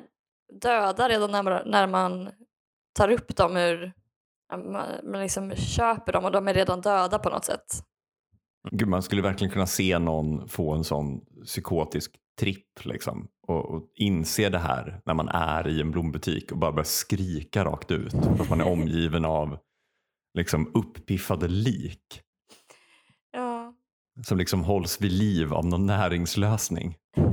döda 0.60 1.08
redan 1.08 1.30
när 1.30 1.42
man, 1.42 1.62
när 1.66 1.86
man 1.86 2.30
tar 2.94 3.08
upp 3.08 3.36
dem 3.36 3.56
ur... 3.56 3.92
Man, 4.52 4.86
man 5.02 5.20
liksom 5.20 5.56
köper 5.56 6.12
dem 6.12 6.24
och 6.24 6.32
de 6.32 6.48
är 6.48 6.54
redan 6.54 6.80
döda 6.80 7.18
på 7.18 7.30
något 7.30 7.44
sätt. 7.44 7.84
Gud, 8.70 8.88
man 8.88 9.02
skulle 9.02 9.22
verkligen 9.22 9.52
kunna 9.52 9.66
se 9.66 9.98
någon 9.98 10.48
få 10.48 10.72
en 10.72 10.84
sån 10.84 11.20
psykotisk 11.44 12.16
tripp 12.40 12.84
liksom, 12.84 13.28
och, 13.46 13.74
och 13.74 13.82
inse 13.94 14.48
det 14.48 14.58
här 14.58 15.00
när 15.06 15.14
man 15.14 15.28
är 15.28 15.68
i 15.68 15.80
en 15.80 15.90
blombutik 15.90 16.52
och 16.52 16.58
bara 16.58 16.72
börjar 16.72 16.84
skrika 16.84 17.64
rakt 17.64 17.90
ut 17.90 18.12
för 18.12 18.42
att 18.42 18.50
man 18.50 18.60
är 18.60 18.68
omgiven 18.72 19.24
av 19.24 19.58
liksom, 20.34 20.70
uppiffade 20.74 21.48
lik 21.48 22.20
Ja. 23.32 23.74
som 24.26 24.38
liksom 24.38 24.64
hålls 24.64 25.00
vid 25.00 25.12
liv 25.12 25.54
av 25.54 25.66
någon 25.66 25.86
näringslösning. 25.86 26.96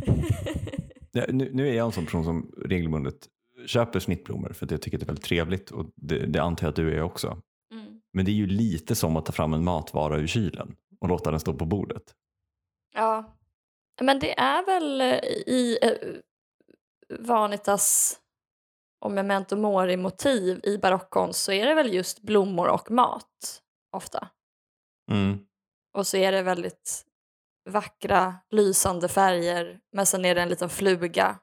Nu, 1.14 1.50
nu 1.54 1.70
är 1.70 1.74
jag 1.74 1.86
en 1.86 1.92
sån 1.92 2.06
person 2.06 2.24
som 2.24 2.52
regelbundet 2.66 3.28
köper 3.66 4.00
snittblommor 4.00 4.54
för 4.54 4.66
att 4.66 4.72
jag 4.72 4.82
tycker 4.82 4.98
det 4.98 5.04
är 5.04 5.08
väldigt 5.08 5.26
trevligt 5.26 5.72
och 5.72 5.86
det, 5.96 6.26
det 6.26 6.40
antar 6.44 6.66
jag 6.66 6.70
att 6.70 6.76
du 6.76 6.96
är 6.96 7.02
också. 7.02 7.42
Mm. 7.72 8.02
Men 8.14 8.26
det 8.26 8.32
är 8.32 8.34
ju 8.34 8.48
lite 8.48 8.96
som 8.96 9.18
att 9.18 9.26
ta 9.26 9.32
fram 9.32 9.54
en 9.54 9.64
matvara 9.64 10.18
ur 10.18 10.28
kylen 10.28 10.76
och 11.00 11.10
låta 11.10 11.32
den 11.32 11.40
stå 11.40 11.54
på 11.54 11.66
bordet. 11.66 12.04
Ja. 12.94 13.38
Men 14.02 14.20
det 14.20 14.40
är 14.40 14.66
väl 14.66 15.02
eh, 15.02 15.08
i 15.48 15.78
eh, 15.82 15.92
Vanitas 17.20 18.18
och 19.02 19.12
Memento 19.12 19.56
Mori-motiv 19.56 20.60
i 20.64 20.78
barockkonst 20.78 21.44
så 21.44 21.52
är 21.52 21.66
det 21.66 21.74
väl 21.74 21.94
just 21.94 22.22
blommor 22.22 22.68
och 22.68 22.92
mat 22.92 23.62
ofta. 23.96 24.28
Mm. 25.12 25.40
Och 25.98 26.08
så 26.08 26.18
är 26.18 26.32
det 26.32 26.42
väldigt 26.42 27.06
vackra, 27.70 28.36
lysande 28.50 29.08
färger 29.08 29.80
men 29.92 30.06
sen 30.06 30.26
är 30.26 30.36
det 30.36 30.42
en 30.42 30.50
liten 30.50 30.70
fluga 30.70 31.40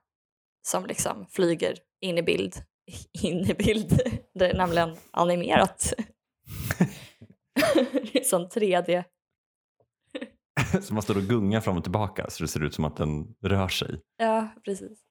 som 0.69 0.87
liksom 0.87 1.27
flyger 1.27 1.79
in 2.00 2.19
i 2.19 2.23
bild. 2.23 2.55
In 3.23 3.50
i 3.50 3.55
bild. 3.55 4.00
Det 4.35 4.50
är 4.50 4.55
nämligen 4.55 4.97
animerat. 5.11 5.93
som 8.25 8.49
3D. 8.49 9.05
Så 10.83 10.95
man 10.95 11.03
står 11.03 11.17
och 11.17 11.23
gungar 11.23 11.61
fram 11.61 11.77
och 11.77 11.83
tillbaka 11.83 12.31
så 12.31 12.45
det 12.45 12.49
ser 12.49 12.65
ut 12.65 12.75
som 12.75 12.85
att 12.85 12.97
den 12.97 13.35
rör 13.43 13.69
sig. 13.69 14.00
Ja, 14.17 14.49
precis. 14.65 15.08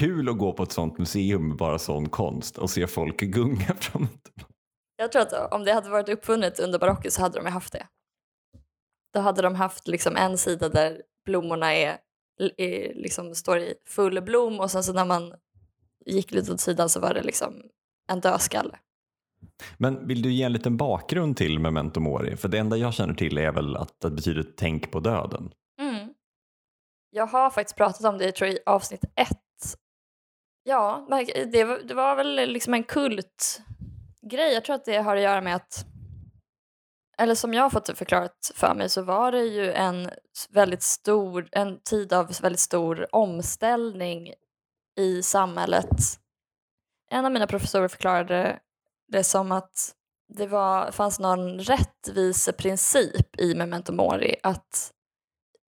Kul 0.00 0.28
att 0.28 0.38
gå 0.38 0.52
på 0.52 0.62
ett 0.62 0.72
sånt 0.72 0.98
museum 0.98 1.48
med 1.48 1.56
bara 1.56 1.78
sån 1.78 2.08
konst 2.08 2.58
och 2.58 2.70
se 2.70 2.86
folk 2.86 3.20
gunga 3.20 3.74
fram 3.80 4.02
och 4.02 4.22
tillbaka. 4.22 4.54
Jag 4.96 5.12
tror 5.12 5.22
att 5.22 5.52
om 5.52 5.64
det 5.64 5.72
hade 5.72 5.90
varit 5.90 6.08
uppfunnet 6.08 6.60
under 6.60 6.78
barocken 6.78 7.10
så 7.10 7.20
hade 7.20 7.42
de 7.42 7.50
haft 7.50 7.72
det. 7.72 7.86
Då 9.14 9.20
hade 9.20 9.42
de 9.42 9.54
haft 9.54 9.88
liksom 9.88 10.16
en 10.16 10.38
sida 10.38 10.68
där 10.68 11.02
blommorna 11.24 11.74
är, 11.74 11.98
är, 12.56 12.94
liksom 12.94 13.34
står 13.34 13.58
i 13.58 13.74
full 13.86 14.22
blom 14.22 14.60
och 14.60 14.70
sen 14.70 14.84
så 14.84 14.92
när 14.92 15.04
man 15.04 15.34
gick 16.06 16.30
lite 16.30 16.52
åt 16.52 16.60
sidan 16.60 16.88
så 16.88 17.00
var 17.00 17.14
det 17.14 17.22
liksom 17.22 17.54
en 18.12 18.20
dödskalle. 18.20 18.78
Men 19.78 20.06
vill 20.06 20.22
du 20.22 20.32
ge 20.32 20.44
en 20.44 20.52
liten 20.52 20.76
bakgrund 20.76 21.36
till 21.36 21.58
Memento 21.58 22.00
Mori? 22.00 22.36
För 22.36 22.48
det 22.48 22.58
enda 22.58 22.76
jag 22.76 22.94
känner 22.94 23.14
till 23.14 23.38
är 23.38 23.52
väl 23.52 23.76
att 23.76 24.00
det 24.00 24.10
betyder 24.10 24.44
tänk 24.56 24.90
på 24.90 25.00
döden. 25.00 25.52
Mm. 25.80 26.14
Jag 27.10 27.26
har 27.26 27.50
faktiskt 27.50 27.76
pratat 27.76 28.04
om 28.04 28.18
det 28.18 28.24
jag 28.24 28.34
tror 28.34 28.48
jag, 28.48 28.56
i 28.56 28.60
avsnitt 28.66 29.04
ett. 29.14 29.40
Ja, 30.62 31.06
det 31.52 31.64
var, 31.64 31.78
det 31.78 31.94
var 31.94 32.16
väl 32.16 32.34
liksom 32.50 32.74
en 32.74 32.84
kultgrej. 32.84 34.52
Jag 34.54 34.64
tror 34.64 34.76
att 34.76 34.84
det 34.84 34.96
har 34.96 35.16
att 35.16 35.22
göra 35.22 35.40
med 35.40 35.56
att 35.56 35.86
eller 37.18 37.34
som 37.34 37.54
jag 37.54 37.62
har 37.62 37.70
fått 37.70 37.84
det 37.84 37.94
förklarat 37.94 38.52
för 38.54 38.74
mig 38.74 38.88
så 38.88 39.02
var 39.02 39.32
det 39.32 39.42
ju 39.44 39.72
en 39.72 40.10
väldigt 40.50 40.82
stor, 40.82 41.48
en 41.52 41.80
tid 41.80 42.12
av 42.12 42.32
väldigt 42.42 42.60
stor 42.60 43.14
omställning 43.14 44.34
i 44.96 45.22
samhället. 45.22 45.88
En 47.10 47.24
av 47.24 47.32
mina 47.32 47.46
professorer 47.46 47.88
förklarade 47.88 48.58
det 49.08 49.24
som 49.24 49.52
att 49.52 49.94
det 50.28 50.46
var, 50.46 50.90
fanns 50.90 51.20
någon 51.20 51.60
rättviseprincip 51.60 53.40
i 53.40 53.54
Memento 53.54 53.92
Mori 53.92 54.36
att 54.42 54.92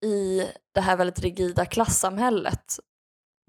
i 0.04 0.46
det 0.74 0.80
här 0.80 0.96
väldigt 0.96 1.18
rigida 1.18 1.64
klassamhället 1.64 2.78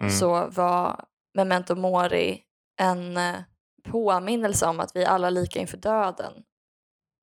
Mm. 0.02 0.12
så 0.12 0.48
var 0.48 1.06
Memento 1.34 1.76
Mori 1.76 2.44
en 2.80 3.18
eh, 3.18 3.36
påminnelse 3.84 4.66
om 4.66 4.80
att 4.80 4.96
vi 4.96 5.06
alla 5.06 5.28
är 5.28 5.32
lika 5.32 5.60
inför 5.60 5.78
döden. 5.78 6.34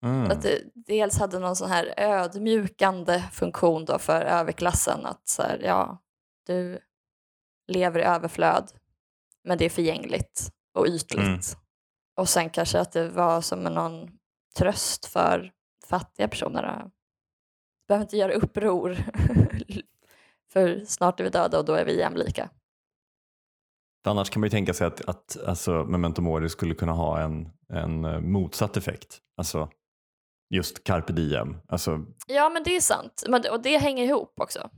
Mm. 0.02 0.30
Att 0.30 0.42
det 0.42 0.62
dels 0.74 1.18
hade 1.18 1.38
någon 1.38 1.56
sån 1.56 1.70
här 1.70 1.94
ödmjukande 1.96 3.22
funktion 3.32 3.84
då 3.84 3.98
för 3.98 4.20
överklassen 4.20 5.06
att 5.06 5.28
så 5.28 5.42
här, 5.42 5.60
ja, 5.64 6.02
du 6.46 6.78
lever 7.68 8.00
i 8.00 8.02
överflöd 8.02 8.70
men 9.44 9.58
det 9.58 9.64
är 9.64 9.70
förgängligt 9.70 10.50
och 10.74 10.86
ytligt. 10.86 11.20
Mm. 11.20 11.40
Och 12.16 12.28
sen 12.28 12.50
kanske 12.50 12.80
att 12.80 12.92
det 12.92 13.08
var 13.08 13.40
som 13.40 13.60
någon 13.60 14.10
tröst 14.56 15.06
för 15.06 15.52
fattiga 15.86 16.28
personer. 16.28 16.82
Du 16.84 16.90
behöver 17.88 18.04
inte 18.04 18.16
göra 18.16 18.32
uppror 18.32 18.96
för 20.52 20.84
snart 20.84 21.20
är 21.20 21.24
vi 21.24 21.30
döda 21.30 21.58
och 21.58 21.64
då 21.64 21.74
är 21.74 21.84
vi 21.84 21.98
jämlika. 21.98 22.50
För 24.04 24.10
Annars 24.10 24.30
kan 24.30 24.40
man 24.40 24.46
ju 24.46 24.50
tänka 24.50 24.74
sig 24.74 24.86
att, 24.86 25.08
att 25.08 25.36
alltså, 25.46 25.84
Memento 25.84 26.22
Mori 26.22 26.48
skulle 26.48 26.74
kunna 26.74 26.92
ha 26.92 27.20
en, 27.20 27.48
en 27.72 28.04
eh, 28.04 28.20
motsatt 28.20 28.76
effekt. 28.76 29.18
Alltså 29.36 29.70
just 30.54 30.84
carpe 30.84 31.12
diem. 31.12 31.56
Alltså, 31.68 32.04
Ja 32.26 32.48
men 32.48 32.62
det 32.62 32.76
är 32.76 32.80
sant 32.80 33.24
men, 33.28 33.42
och 33.52 33.62
det 33.62 33.78
hänger 33.78 34.04
ihop 34.04 34.34
också. 34.40 34.70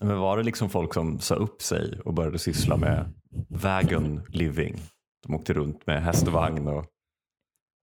men 0.00 0.18
var 0.18 0.36
det 0.36 0.42
liksom 0.42 0.70
folk 0.70 0.94
som 0.94 1.18
sa 1.18 1.34
upp 1.34 1.62
sig 1.62 2.00
och 2.04 2.14
började 2.14 2.38
syssla 2.38 2.76
med 2.76 3.12
wagon 3.48 4.22
living? 4.28 4.76
De 5.26 5.34
åkte 5.34 5.52
runt 5.52 5.86
med 5.86 6.02
häst 6.02 6.26
och 6.26 6.32
vagn 6.32 6.68
och 6.68 6.86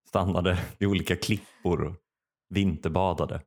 stannade 0.08 0.60
vid 0.78 0.90
olika 0.90 1.16
klippor 1.16 1.84
och 1.84 1.96
vinterbadade. 2.50 3.42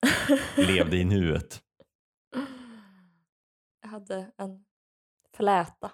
Levde 0.56 0.96
i 0.96 1.04
nuet. 1.04 1.62
Jag 3.82 3.88
hade 3.88 4.32
en 4.36 4.64
fläta 5.36 5.90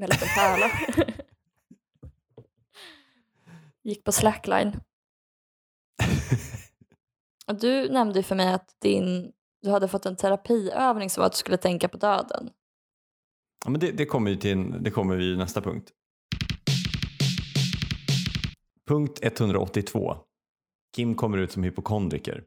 med 0.00 0.10
en 0.10 0.14
liten 0.14 0.28
pärla. 0.28 0.70
Gick 3.82 4.04
på 4.04 4.12
slackline. 4.12 4.80
Du 7.46 7.88
nämnde 7.88 8.18
ju 8.18 8.22
för 8.22 8.34
mig 8.34 8.52
att 8.52 8.76
din, 8.78 9.32
du 9.62 9.70
hade 9.70 9.88
fått 9.88 10.06
en 10.06 10.16
terapiövning 10.16 11.10
som 11.10 11.20
var 11.20 11.26
att 11.26 11.32
du 11.32 11.38
skulle 11.38 11.56
tänka 11.56 11.88
på 11.88 11.96
döden. 11.96 12.50
Ja, 13.64 13.70
men 13.70 13.80
det, 13.80 13.92
det 13.92 14.06
kommer 14.06 14.30
ju 14.30 14.36
till 14.36 14.82
det 14.82 14.90
kommer 14.90 15.16
vi 15.16 15.36
nästa 15.36 15.60
punkt. 15.60 15.90
Punkt 18.88 19.18
182. 19.22 20.16
Kim 20.96 21.14
kommer 21.14 21.38
ut 21.38 21.52
som 21.52 21.62
hypokondriker. 21.62 22.44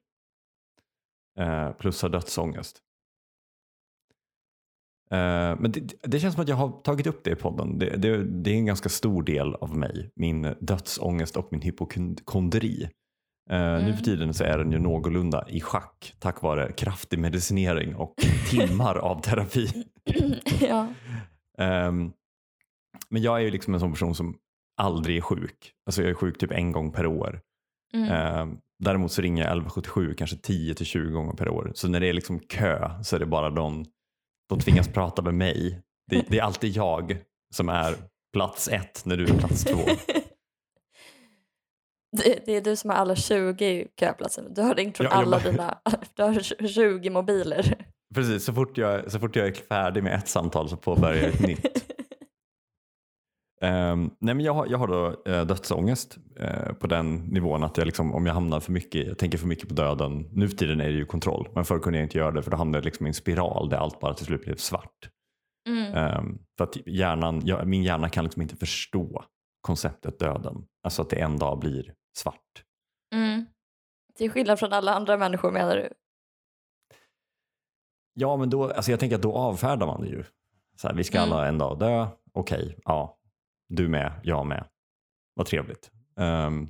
Eh, 1.39 1.71
plus 1.71 2.01
har 2.01 2.09
dödsångest. 2.09 2.81
Eh, 5.13 5.55
men 5.59 5.71
det, 5.71 5.93
det 6.03 6.19
känns 6.19 6.33
som 6.33 6.43
att 6.43 6.49
jag 6.49 6.55
har 6.55 6.69
tagit 6.81 7.07
upp 7.07 7.23
det 7.23 7.31
i 7.31 7.35
podden. 7.35 7.79
Det, 7.79 7.97
det, 7.97 8.23
det 8.23 8.49
är 8.51 8.55
en 8.55 8.65
ganska 8.65 8.89
stor 8.89 9.23
del 9.23 9.55
av 9.55 9.77
mig. 9.77 10.11
Min 10.15 10.55
dödsångest 10.59 11.37
och 11.37 11.47
min 11.51 11.61
hypokondri. 11.61 12.83
Eh, 13.49 13.57
Nu 13.59 13.79
Mm. 13.79 13.97
för 13.97 14.03
tiden 14.03 14.33
så 14.33 14.43
är 14.43 14.57
den 14.57 14.71
ju 14.71 14.79
någorlunda 14.79 15.45
i 15.49 15.61
schack 15.61 16.13
tack 16.19 16.41
vare 16.41 16.71
kraftig 16.71 17.19
medicinering 17.19 17.95
och 17.95 18.13
timmar 18.49 18.95
av 18.95 19.21
terapi. 19.21 19.67
ja. 20.61 20.87
Ehm, 21.57 22.11
men 23.09 23.21
jag 23.21 23.35
är 23.37 23.41
ju 23.41 23.51
liksom 23.51 23.73
en 23.73 23.79
sån 23.79 23.91
person 23.91 24.15
som 24.15 24.35
aldrig 24.81 25.17
är 25.17 25.21
sjuk. 25.21 25.71
Alltså 25.85 26.01
jag 26.01 26.09
är 26.11 26.13
sjuk 26.15 26.37
typ 26.37 26.51
en 26.51 26.71
gång 26.71 26.91
per 26.91 27.05
år. 27.07 27.41
Mm. 27.93 28.09
Ehm, 28.11 28.57
däremot 28.83 29.11
så 29.11 29.21
ringer 29.21 29.43
jag 29.43 29.47
1177 29.51 30.13
kanske 30.17 30.37
10 30.37 30.73
till 30.75 30.85
20 30.85 31.11
gånger 31.11 31.33
per 31.33 31.49
år. 31.49 31.71
Så 31.75 31.87
när 31.87 31.99
det 31.99 32.07
är 32.07 32.13
liksom 32.13 32.39
kö 32.39 32.89
så 33.03 33.15
är 33.15 33.19
det 33.19 33.25
bara 33.25 33.49
de, 33.49 33.85
de 34.49 34.59
tvingas 34.59 34.87
prata 34.87 35.21
med 35.21 35.33
mig. 35.33 35.81
Det, 36.11 36.25
det 36.29 36.39
är 36.39 36.43
alltid 36.43 36.75
jag 36.75 37.17
som 37.55 37.69
är 37.69 37.95
plats 38.33 38.67
ett 38.67 39.05
när 39.05 39.17
du 39.17 39.23
är 39.23 39.37
plats 39.39 39.63
två. 39.63 39.79
Det, 42.17 42.45
det 42.45 42.51
är 42.55 42.61
du 42.61 42.75
som 42.75 42.89
har 42.89 42.97
alla 42.97 43.15
20 43.15 43.87
köplatser. 43.99 44.45
Du 44.49 44.61
har 44.61 44.75
ringt 44.75 44.97
från 44.97 45.05
Ja, 45.05 45.11
jag 45.11 45.21
alla 45.21 45.39
bara- 45.39 45.51
dina, 45.51 45.77
du 46.15 46.23
har 46.23 46.67
20 46.67 47.09
mobiler. 47.09 47.75
Precis, 48.15 48.45
så 48.45 48.53
fort, 48.53 48.77
jag, 48.77 49.11
så 49.11 49.19
fort 49.19 49.35
jag 49.35 49.47
är 49.47 49.51
färdig 49.53 50.03
med 50.03 50.13
ett 50.15 50.27
samtal 50.27 50.69
så 50.69 50.77
påbörjar 50.77 51.23
jag 51.23 51.33
ett 51.33 51.39
nytt. 51.47 51.82
Ehm, 53.63 54.11
nej 54.19 54.35
men 54.35 54.39
jag, 54.45 54.53
har, 54.53 54.67
jag 54.67 54.77
har 54.77 54.87
då 54.87 55.07
uh, 55.31 55.45
dödsångest 55.45 56.17
eh, 56.39 56.73
på 56.73 56.87
den 56.87 57.15
nivån 57.15 57.63
att 57.63 57.77
jag 57.77 57.85
liksom, 57.85 58.13
om 58.13 58.25
jag 58.25 58.33
hamnar 58.33 58.59
för 58.59 58.71
mycket, 58.71 59.07
jag 59.07 59.17
tänker 59.17 59.37
för 59.37 59.47
mycket 59.47 59.67
på 59.67 59.73
döden. 59.75 60.29
Nu 60.31 60.49
för 60.49 60.57
tiden 60.57 60.81
är 60.81 60.85
det 60.87 60.93
ju 60.93 61.05
kontroll, 61.05 61.49
men 61.55 61.65
förr 61.65 61.79
kunde 61.79 61.99
jag 61.99 62.05
inte 62.05 62.17
göra 62.17 62.31
det 62.31 62.43
för 62.43 62.51
då 62.51 62.57
hamnade 62.57 62.77
jag 62.77 62.85
liksom 62.85 63.05
i 63.05 63.09
en 63.09 63.13
spiral 63.13 63.69
där 63.69 63.77
allt 63.77 63.99
bara 63.99 64.13
till 64.13 64.25
slut 64.25 64.41
blev 64.45 64.55
svart. 64.55 65.09
Mm. 65.69 65.93
Ehm, 65.93 66.39
för 66.57 66.63
att 66.63 66.77
hjärnan, 66.87 67.41
jag, 67.45 67.67
min 67.67 67.83
hjärna 67.83 68.09
kan 68.09 68.23
liksom 68.23 68.41
inte 68.41 68.55
förstå 68.55 69.23
konceptet 69.61 70.19
döden. 70.19 70.65
Alltså 70.83 71.01
att 71.01 71.09
det 71.09 71.15
en 71.15 71.37
dag 71.39 71.59
blir 71.59 71.93
svart. 72.17 72.63
Mm. 73.15 73.45
Till 74.17 74.31
skillnad 74.31 74.59
från 74.59 74.73
alla 74.73 74.93
andra 74.93 75.17
människor 75.17 75.51
menar 75.51 75.75
du? 75.75 75.89
Ja, 78.13 78.37
men 78.37 78.49
då, 78.49 78.71
alltså 78.71 78.91
jag 78.91 78.99
tänker 78.99 79.15
att 79.15 79.21
då 79.21 79.33
avfärdar 79.33 79.87
man 79.87 80.01
det 80.01 80.07
ju. 80.07 80.23
Så 80.81 80.87
här, 80.87 80.95
vi 80.95 81.03
ska 81.03 81.17
Mm. 81.17 81.31
alla 81.31 81.47
en 81.47 81.57
dag 81.57 81.79
dö. 81.79 82.07
Okej, 82.33 82.77
ja. 82.85 83.17
Du 83.75 83.87
med, 83.87 84.19
jag 84.23 84.47
med. 84.47 84.67
Vad 85.33 85.45
trevligt. 85.45 85.91
Ehm, 86.17 86.69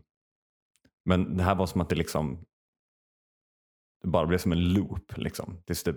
men 1.06 1.38
det 1.38 1.44
här 1.44 1.56
var 1.56 1.68
som 1.68 1.82
att 1.82 1.90
det 1.90 1.96
liksom 1.96 2.46
det 4.02 4.08
bara 4.08 4.26
blev 4.26 4.38
som 4.38 4.52
en 4.52 4.74
loop. 4.74 5.18
Liksom, 5.18 5.58
tills 5.66 5.84
det, 5.84 5.96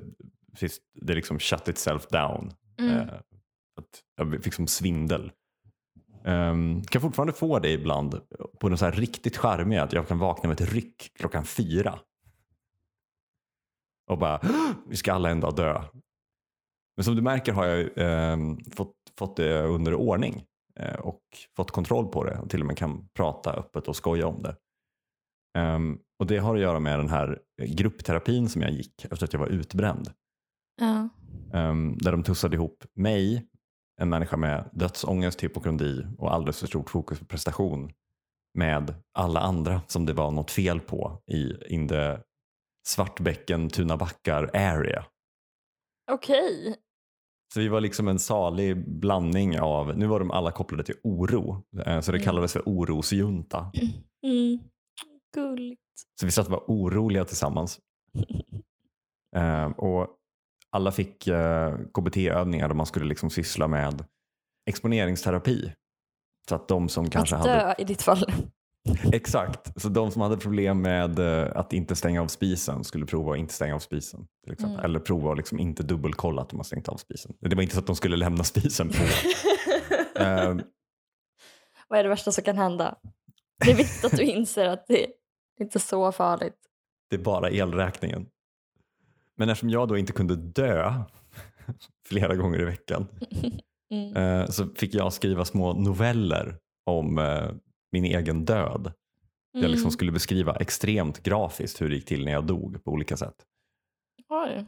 tills 0.57 0.81
det 0.95 1.15
liksom 1.15 1.39
shut 1.39 1.69
itself 1.69 2.07
down. 2.07 2.53
Mm. 2.79 2.97
Eh, 2.97 3.15
att 3.77 4.03
jag 4.17 4.45
fick 4.45 4.55
som 4.55 4.67
svindel. 4.67 5.33
Um, 6.25 6.85
kan 6.85 7.03
fortfarande 7.03 7.33
få 7.33 7.59
det 7.59 7.71
ibland 7.71 8.21
på 8.61 8.69
något 8.69 8.79
så 8.79 8.85
här 8.85 8.93
riktigt 8.93 9.37
charmiga 9.37 9.83
att 9.83 9.93
jag 9.93 10.09
kan 10.09 10.19
vakna 10.19 10.49
med 10.49 10.61
ett 10.61 10.73
ryck 10.73 11.13
klockan 11.15 11.45
fyra. 11.45 11.99
Och 14.11 14.19
bara, 14.19 14.41
"Åh, 14.43 14.71
vi 14.89 14.97
ska 14.97 15.13
alla 15.13 15.35
dag 15.35 15.57
dö. 15.57 15.83
Men 16.97 17.05
som 17.05 17.17
du 17.17 17.23
märker 17.23 17.53
har 17.53 17.67
jag 17.67 17.91
ehm, 17.97 18.65
fått, 18.65 18.95
fått 19.19 19.37
det 19.37 19.63
under 19.63 19.95
ordning 19.95 20.45
och 20.99 21.23
fått 21.57 21.71
kontroll 21.71 22.07
på 22.07 22.25
det 22.25 22.39
och 22.39 22.51
till 22.51 22.61
och 22.61 22.67
med 22.67 22.79
kan 22.79 23.09
prata 23.15 23.53
öppet 23.53 23.89
och 23.89 23.97
skoja 23.97 24.27
om 24.27 24.43
det. 24.43 24.57
Ehm, 25.59 25.99
och 26.19 26.27
det 26.27 26.39
har 26.39 26.55
att 26.55 26.61
göra 26.61 26.81
med 26.81 26.99
den 26.99 27.09
här 27.09 27.39
gruppterapin 27.63 28.49
som 28.49 28.63
jag 28.63 28.71
gick 28.71 29.05
efter 29.05 29.25
att 29.25 29.33
jag 29.33 29.41
var 29.41 29.47
utbränd. 29.47 30.11
Ja. 30.81 31.09
Ehm, 31.59 31.99
där 31.99 32.13
de 32.13 32.23
tussade 32.23 32.57
ihop 32.57 32.85
mig, 32.95 33.47
en 34.01 34.09
människa 34.09 34.37
med 34.37 34.71
dödsångest, 34.73 35.45
hypokondri 35.45 36.07
och 36.19 36.35
alldeles 36.35 36.61
för 36.61 36.67
stort 36.67 36.91
fokus 36.91 37.19
på 37.19 37.25
prestation 37.25 37.93
med 38.59 38.95
alla 39.13 39.41
andra 39.41 39.81
som 39.87 40.07
det 40.07 40.13
var 40.13 40.31
något 40.31 40.51
fel 40.51 40.81
på 40.81 41.23
i 41.27 41.55
in 41.75 41.89
the 41.89 42.19
Svartbäcken, 42.87 43.71
Tunabackar 43.71 44.51
area. 44.55 45.05
Okej. 46.13 46.77
Så 47.55 47.61
vi 47.61 47.69
var 47.69 47.81
liksom 47.81 48.09
en 48.09 48.19
salig 48.19 48.89
blandning 49.01 49.61
av, 49.61 49.99
nu 49.99 50.07
var 50.07 50.19
de 50.21 50.31
alla 50.31 50.51
kopplade 50.51 50.83
till 50.85 50.95
oro, 51.05 51.63
eh, 51.87 52.01
så 52.01 52.13
det 52.13 52.19
Mm. 52.19 52.25
kallades 52.25 52.53
för 52.53 52.63
orosjunta. 52.67 53.71
Mm. 54.27 54.59
Gulligt. 55.35 55.81
Så 56.21 56.27
vi 56.27 56.33
satt 56.33 56.47
och 56.47 56.53
var 56.53 56.65
oroliga 56.67 57.25
tillsammans. 57.25 57.79
Eh, 59.37 59.67
och 59.67 60.09
alla 60.71 60.93
fick 60.93 61.27
eh, 61.27 61.77
KBT-övningar 61.95 62.69
där 62.69 62.75
man 62.75 62.87
skulle 62.87 63.05
liksom 63.07 63.31
syssla 63.31 63.69
med 63.69 64.05
exponeringsterapi. 64.71 65.73
Så 66.49 66.55
att 66.55 66.69
de 66.69 66.89
som 66.89 67.11
kanske 67.11 67.37
att 67.37 67.47
hade 67.47 67.55
dö 67.61 67.75
i 67.79 67.85
ditt 67.85 68.03
fall. 68.03 68.25
Exakt, 69.13 69.83
så 69.83 69.89
de 69.89 70.11
som 70.11 70.23
hade 70.23 70.37
problem 70.37 70.83
med 70.83 71.19
eh, 71.19 71.57
att 71.57 71.73
inte 71.73 71.97
stänga 71.97 72.23
av 72.23 72.27
spisen 72.27 72.85
skulle 72.85 73.07
prova 73.07 73.33
att 73.33 73.39
inte 73.39 73.55
stänga 73.55 73.75
av 73.75 73.79
spisen. 73.79 74.27
Till 74.45 74.53
exempel. 74.53 74.75
Mm. 74.79 74.85
Eller 74.85 74.99
prova 75.01 75.31
att 75.31 75.37
liksom 75.37 75.59
inte 75.59 75.83
dubbelkolla 75.83 76.43
att 76.43 76.49
de 76.49 76.57
har 76.57 76.65
stängt 76.65 76.89
av 76.89 76.97
spisen. 76.97 77.33
Det 77.41 77.57
var 77.57 77.63
inte 77.63 77.75
så 77.75 77.81
att 77.81 77.87
de 77.87 77.97
skulle 77.97 78.17
lämna 78.17 78.45
spisen 78.45 78.89
på. 78.89 78.95
Eh, 80.23 80.57
Vad 81.89 81.99
är 81.99 82.03
det 82.03 82.09
värsta 82.09 82.33
som 82.33 82.45
kan 82.45 82.59
hända? 82.59 82.95
Det 83.65 83.71
är 83.71 83.77
viktigt 83.77 84.05
att 84.05 84.17
du 84.17 84.23
inser 84.23 84.67
att 84.69 84.87
det 84.87 85.05
är 85.05 85.11
inte 85.61 85.79
så 85.81 86.13
farligt. 86.13 86.57
det 87.11 87.17
är 87.17 87.21
bara 87.21 87.51
elräkningen. 87.51 88.27
Men 89.37 89.49
eftersom 89.49 89.71
jag 89.71 89.89
då 89.89 89.99
inte 89.99 90.13
kunde 90.13 90.37
dö 90.37 90.93
flera 92.09 92.35
gånger 92.35 92.61
i 92.63 92.65
veckan 92.65 93.07
Mm. 93.91 94.17
eh, 94.17 94.47
så 94.51 94.69
fick 94.77 94.95
jag 94.95 95.13
skriva 95.13 95.45
små 95.45 95.73
noveller 95.73 96.57
om 96.87 97.19
eh, 97.19 97.51
min 97.93 98.05
egen 98.05 98.45
död. 98.45 98.93
Jag 99.53 99.63
liksom 99.63 99.85
Mm. 99.85 99.91
skulle 99.91 100.13
beskriva 100.13 100.57
extremt 100.57 101.23
grafiskt 101.23 101.81
hur 101.81 101.89
det 101.89 101.95
gick 101.95 102.05
till 102.05 102.25
när 102.25 102.33
jag 102.33 102.47
dog 102.47 102.85
på 102.85 102.91
olika 102.91 103.17
sätt. 103.17 103.35
Oj. 104.29 104.65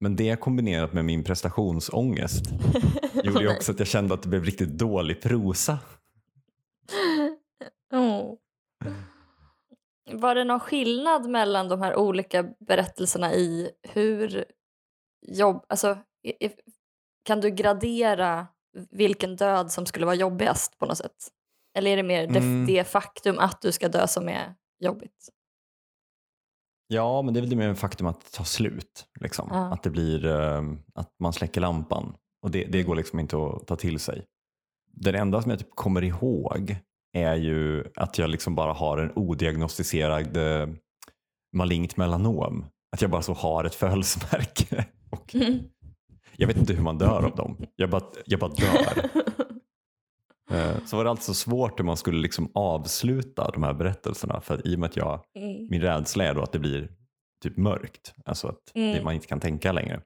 Men 0.00 0.16
det 0.16 0.40
kombinerat 0.40 0.92
med 0.92 1.04
min 1.04 1.24
prestationsångest 1.24 2.44
gjorde 3.24 3.42
ju 3.42 3.48
också 3.56 3.72
att 3.72 3.78
jag 3.78 3.88
kände 3.88 4.14
att 4.14 4.22
det 4.22 4.28
blev 4.28 4.44
riktigt 4.44 4.78
dålig 4.78 5.22
prosa. 5.22 5.78
Oh. 7.92 8.34
Var 10.12 10.34
det 10.34 10.44
någon 10.44 10.60
skillnad 10.60 11.28
mellan 11.30 11.68
de 11.68 11.80
här 11.82 11.96
olika 11.96 12.42
berättelserna 12.42 13.34
i 13.34 13.70
hur 13.82 14.44
jobb... 15.22 15.64
Alltså, 15.68 15.98
kan 17.22 17.40
du 17.40 17.50
gradera 17.50 18.46
vilken 18.90 19.36
död 19.36 19.72
som 19.72 19.86
skulle 19.86 20.06
vara 20.06 20.14
jobbigast 20.16 20.78
på 20.78 20.86
något 20.86 20.98
sätt? 20.98 21.28
Eller 21.80 21.90
är 21.90 21.96
det 21.96 22.02
mer 22.02 22.26
det, 22.26 22.38
Mm. 22.38 22.66
det 22.66 22.84
faktum 22.88 23.38
att 23.38 23.62
du 23.62 23.72
ska 23.72 23.88
dö 23.88 24.06
som 24.06 24.28
är 24.28 24.54
jobbigt? 24.80 25.28
Ja, 26.86 27.22
men 27.22 27.34
det 27.34 27.40
är 27.40 27.42
väl 27.42 27.58
det 27.58 27.64
en 27.64 27.76
faktum 27.76 28.06
att 28.06 28.20
det 28.20 28.30
tar 28.30 28.44
slut. 28.44 29.06
Liksom. 29.20 29.48
Ja. 29.52 29.72
Att 29.72 29.82
det 29.82 29.90
blir 29.90 30.26
eh, 30.26 30.62
att 30.94 31.10
man 31.20 31.32
släcker 31.32 31.60
lampan. 31.60 32.14
Och 32.42 32.50
det, 32.50 32.64
det 32.64 32.82
går 32.82 32.94
liksom 32.94 33.18
inte 33.20 33.36
att 33.36 33.66
ta 33.66 33.76
till 33.76 33.98
sig. 34.00 34.24
Det 34.92 35.18
enda 35.18 35.42
som 35.42 35.50
jag 35.50 35.58
typ 35.60 35.74
kommer 35.74 36.04
ihåg 36.04 36.76
är 37.12 37.34
ju 37.34 37.84
att 37.96 38.18
jag 38.18 38.30
liksom 38.30 38.54
bara 38.54 38.72
har 38.72 38.98
en 38.98 39.12
odiagnostiserad 39.16 40.36
eh, 40.36 40.68
malignt 41.56 41.96
melanom. 41.96 42.66
Att 42.92 43.02
jag 43.02 43.10
bara 43.10 43.22
så 43.22 43.32
har 43.32 43.64
ett 43.64 43.74
födelsemärke. 43.74 44.84
Och 45.10 45.34
jag 46.36 46.46
vet 46.46 46.56
inte 46.56 46.72
hur 46.72 46.82
man 46.82 46.98
dör 46.98 47.22
av 47.24 47.34
dem. 47.36 47.56
Jag 47.76 47.90
bara, 47.90 48.02
jag 48.26 48.40
bara 48.40 48.50
dör. 48.52 49.10
Eh, 50.50 50.84
Så 50.86 50.96
var 50.96 51.04
det 51.04 51.10
alltså 51.10 51.34
svårt 51.34 51.78
hur 51.80 51.84
man 51.84 51.96
skulle 51.96 52.18
liksom 52.20 52.50
avsluta 52.54 53.50
de 53.50 53.62
här 53.62 53.74
berättelserna. 53.74 54.40
För 54.40 54.54
att 54.54 54.66
i 54.66 54.74
och 54.74 54.78
med 54.78 54.86
att 54.88 54.96
jag, 54.96 55.24
Mm. 55.38 55.66
min 55.70 55.80
rädsla 55.80 56.24
är 56.24 56.34
då 56.34 56.42
att 56.42 56.52
det 56.52 56.58
blir 56.58 56.90
typ 57.42 57.56
mörkt. 57.56 58.14
Alltså 58.24 58.48
att 58.48 58.60
Mm. 58.74 59.04
man 59.04 59.14
inte 59.14 59.26
kan 59.26 59.40
tänka 59.40 59.72
längre. 59.72 60.00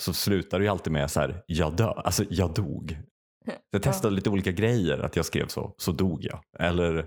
Så 0.00 0.12
slutar 0.12 0.58
det 0.58 0.64
ju 0.64 0.70
alltid 0.70 0.92
med 0.92 1.10
så 1.10 1.20
här, 1.20 1.42
jag 1.46 1.76
dör, 1.76 2.02
alltså 2.04 2.24
jag 2.30 2.54
dog. 2.54 2.98
Jag 3.70 3.82
testade 3.82 4.14
lite 4.14 4.30
olika 4.30 4.52
grejer, 4.52 4.98
att 4.98 5.16
jag 5.16 5.24
skrev 5.24 5.46
så, 5.48 5.74
så 5.78 5.92
dog 5.92 6.24
jag. 6.24 6.40
Eller 6.58 7.06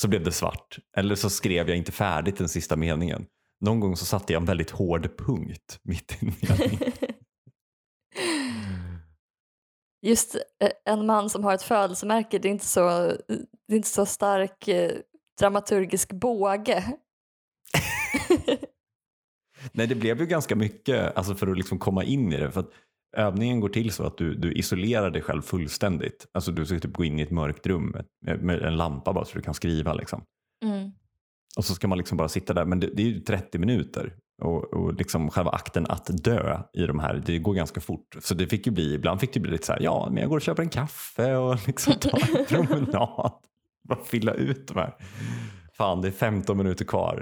så 0.00 0.08
blev 0.08 0.24
det 0.24 0.32
svart. 0.32 0.78
Eller 0.96 1.14
så 1.14 1.30
skrev 1.30 1.68
jag 1.68 1.76
inte 1.78 1.92
färdigt 1.92 2.36
den 2.38 2.48
sista 2.48 2.76
meningen. 2.76 3.26
Någon 3.60 3.80
gång 3.80 3.96
så 3.96 4.04
satte 4.04 4.32
jag 4.32 4.40
en 4.40 4.46
väldigt 4.46 4.70
hård 4.70 5.08
punkt 5.18 5.78
mitt 5.82 6.18
i 6.22 6.26
en 6.26 6.32
mening. 6.58 6.78
Just 10.02 10.34
eh, 10.34 10.70
en 10.84 11.06
man 11.06 11.30
som 11.30 11.44
har 11.44 11.54
ett 11.54 11.62
födelsemärke, 11.62 12.38
det 12.38 12.48
är 12.48 12.52
inte 12.52 12.66
så, 12.66 12.88
det 13.68 13.74
är 13.74 13.76
inte 13.76 13.88
så 13.88 14.06
stark 14.06 14.68
eh, 14.68 14.92
dramaturgisk 15.40 16.12
båge. 16.12 16.84
Nej, 19.72 19.86
det 19.86 19.94
blev 19.94 20.20
ju 20.20 20.26
ganska 20.26 20.56
mycket 20.56 21.16
alltså 21.16 21.34
för 21.34 21.46
att 21.46 21.56
liksom 21.56 21.78
komma 21.78 22.04
in 22.04 22.32
i 22.32 22.36
det. 22.36 22.52
För 22.52 22.60
att 22.60 22.70
övningen 23.16 23.60
går 23.60 23.68
till 23.68 23.92
så 23.92 24.04
att 24.04 24.18
du, 24.18 24.34
du 24.34 24.52
isolerar 24.52 25.10
dig 25.10 25.22
själv 25.22 25.42
fullständigt. 25.42 26.26
Alltså 26.32 26.52
du 26.52 26.66
ska 26.66 26.78
typ 26.78 26.92
gå 26.92 27.04
in 27.04 27.18
i 27.18 27.22
ett 27.22 27.30
mörkt 27.30 27.66
rum 27.66 27.96
med, 28.26 28.42
med 28.42 28.62
en 28.62 28.76
lampa 28.76 29.12
bara 29.12 29.24
så 29.24 29.36
du 29.36 29.42
kan 29.42 29.54
skriva. 29.54 29.94
Liksom. 29.94 30.22
Mm. 30.64 30.90
Och 31.56 31.64
så 31.64 31.74
ska 31.74 31.88
man 31.88 31.98
liksom 31.98 32.18
bara 32.18 32.28
sitta 32.28 32.54
där. 32.54 32.64
Men 32.64 32.80
det, 32.80 32.86
det 32.86 33.02
är 33.02 33.06
ju 33.06 33.20
30 33.20 33.58
minuter. 33.58 34.16
Och, 34.40 34.64
och 34.64 34.94
liksom 34.94 35.30
själva 35.30 35.50
akten 35.50 35.86
att 35.88 36.06
dö 36.24 36.58
i 36.72 36.86
de 36.86 36.98
här, 36.98 37.22
det 37.26 37.38
går 37.38 37.54
ganska 37.54 37.80
fort. 37.80 38.16
Så 38.20 38.34
det 38.34 38.46
fick 38.46 38.66
ju 38.66 38.72
bli, 38.72 38.94
ibland 38.94 39.20
fick 39.20 39.34
det 39.34 39.40
bli 39.40 39.50
lite 39.50 39.66
så 39.66 39.72
här, 39.72 39.80
ja 39.80 40.08
men 40.10 40.16
jag 40.20 40.30
går 40.30 40.36
och 40.36 40.42
köper 40.42 40.62
en 40.62 40.68
kaffe 40.68 41.36
och 41.36 41.56
liksom 41.66 41.92
tar 41.94 42.38
en 42.38 42.46
promenad. 42.48 43.32
Bara 43.88 44.04
fylla 44.04 44.34
ut 44.34 44.68
de 44.68 44.76
här. 44.76 44.96
Fan, 45.76 46.00
det 46.00 46.08
är 46.08 46.12
15 46.12 46.56
minuter 46.56 46.84
kvar. 46.84 47.14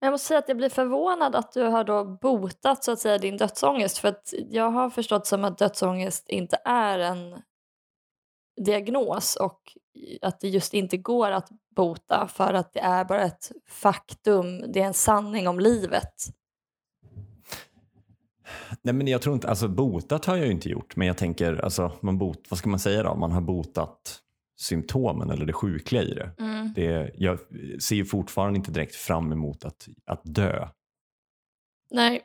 Men 0.00 0.06
Jag 0.06 0.12
måste 0.12 0.26
säga 0.26 0.38
att 0.38 0.48
jag 0.48 0.56
blir 0.56 0.68
förvånad 0.68 1.36
att 1.36 1.52
du 1.52 1.62
har 1.62 1.84
då 1.84 2.04
botat 2.04 2.84
så 2.84 2.92
att 2.92 2.98
säga 2.98 3.18
din 3.18 3.36
dödsångest. 3.36 3.98
För 3.98 4.08
att 4.08 4.34
jag 4.50 4.70
har 4.70 4.90
förstått 4.90 5.26
som 5.26 5.44
att 5.44 5.58
dödsångest 5.58 6.28
inte 6.28 6.58
är 6.64 6.98
en 6.98 7.42
diagnos 8.64 9.36
och 9.36 9.60
att 10.22 10.40
det 10.40 10.48
just 10.48 10.74
inte 10.74 10.96
går 10.96 11.30
att 11.30 11.48
bota 11.76 12.28
för 12.28 12.54
att 12.54 12.72
det 12.72 12.80
är 12.80 13.04
bara 13.04 13.22
ett 13.22 13.52
faktum, 13.68 14.72
det 14.72 14.80
är 14.80 14.86
en 14.86 14.94
sanning 14.94 15.48
om 15.48 15.60
livet. 15.60 16.14
Nej 18.82 18.94
men 18.94 19.08
jag 19.08 19.22
tror 19.22 19.34
inte, 19.34 19.48
alltså 19.48 19.68
botat 19.68 20.24
har 20.24 20.36
jag 20.36 20.46
ju 20.46 20.52
inte 20.52 20.68
gjort. 20.68 20.96
Men 20.96 21.06
jag 21.06 21.16
tänker, 21.16 21.64
alltså 21.64 21.92
man 22.00 22.18
bot, 22.18 22.46
vad 22.48 22.58
ska 22.58 22.70
man 22.70 22.78
säga 22.78 23.02
då? 23.02 23.14
Man 23.14 23.32
har 23.32 23.40
botat 23.40 24.18
symptomen 24.56 25.30
eller 25.30 25.46
det 25.46 25.52
sjukliga 25.52 26.02
i 26.02 26.14
det. 26.14 26.30
Mm. 26.38 26.72
det 26.72 27.10
jag 27.14 27.38
ser 27.80 27.96
ju 27.96 28.04
fortfarande 28.04 28.56
inte 28.56 28.70
direkt 28.70 28.94
fram 28.94 29.32
emot 29.32 29.64
att, 29.64 29.88
att 30.06 30.20
dö. 30.24 30.68
Nej. 31.90 32.22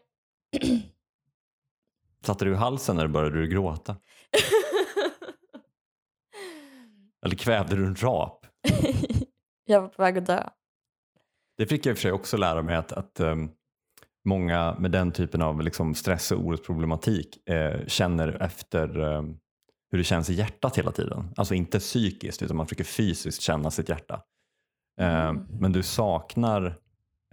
Satte 2.25 2.45
du 2.45 2.51
i 2.51 2.55
halsen 2.55 2.97
eller 2.97 3.07
började 3.07 3.41
du 3.41 3.47
gråta? 3.47 3.95
Eller 7.25 7.35
kvävde 7.35 7.75
du 7.75 7.85
en 7.85 7.95
rap? 7.95 8.45
jag 9.65 9.81
var 9.81 9.87
på 9.87 10.01
väg 10.01 10.17
att 10.17 10.25
dö. 10.25 10.49
Det 11.57 11.65
fick 11.67 11.85
jag 11.85 11.91
i 11.91 11.93
och 11.93 11.97
för 11.97 12.01
sig 12.01 12.11
också 12.11 12.37
lära 12.37 12.61
mig 12.61 12.75
att, 12.75 12.91
att 12.91 13.19
um, 13.19 13.51
många 14.27 14.75
med 14.79 14.91
den 14.91 15.11
typen 15.11 15.41
av 15.41 15.61
liksom, 15.61 15.95
stress 15.95 16.31
och 16.31 16.39
orosproblematik 16.39 17.49
eh, 17.49 17.85
känner 17.87 18.41
efter 18.41 18.99
um, 18.99 19.39
hur 19.91 19.97
det 19.97 20.03
känns 20.03 20.29
i 20.29 20.33
hjärtat 20.33 20.77
hela 20.77 20.91
tiden. 20.91 21.33
Alltså 21.35 21.53
inte 21.53 21.79
psykiskt 21.79 22.41
utan 22.41 22.57
man 22.57 22.65
försöker 22.65 22.83
fysiskt 22.83 23.41
känna 23.41 23.71
sitt 23.71 23.89
hjärta. 23.89 24.21
Um, 25.01 25.47
Men 25.59 25.71
du 25.71 25.83
saknar 25.83 26.65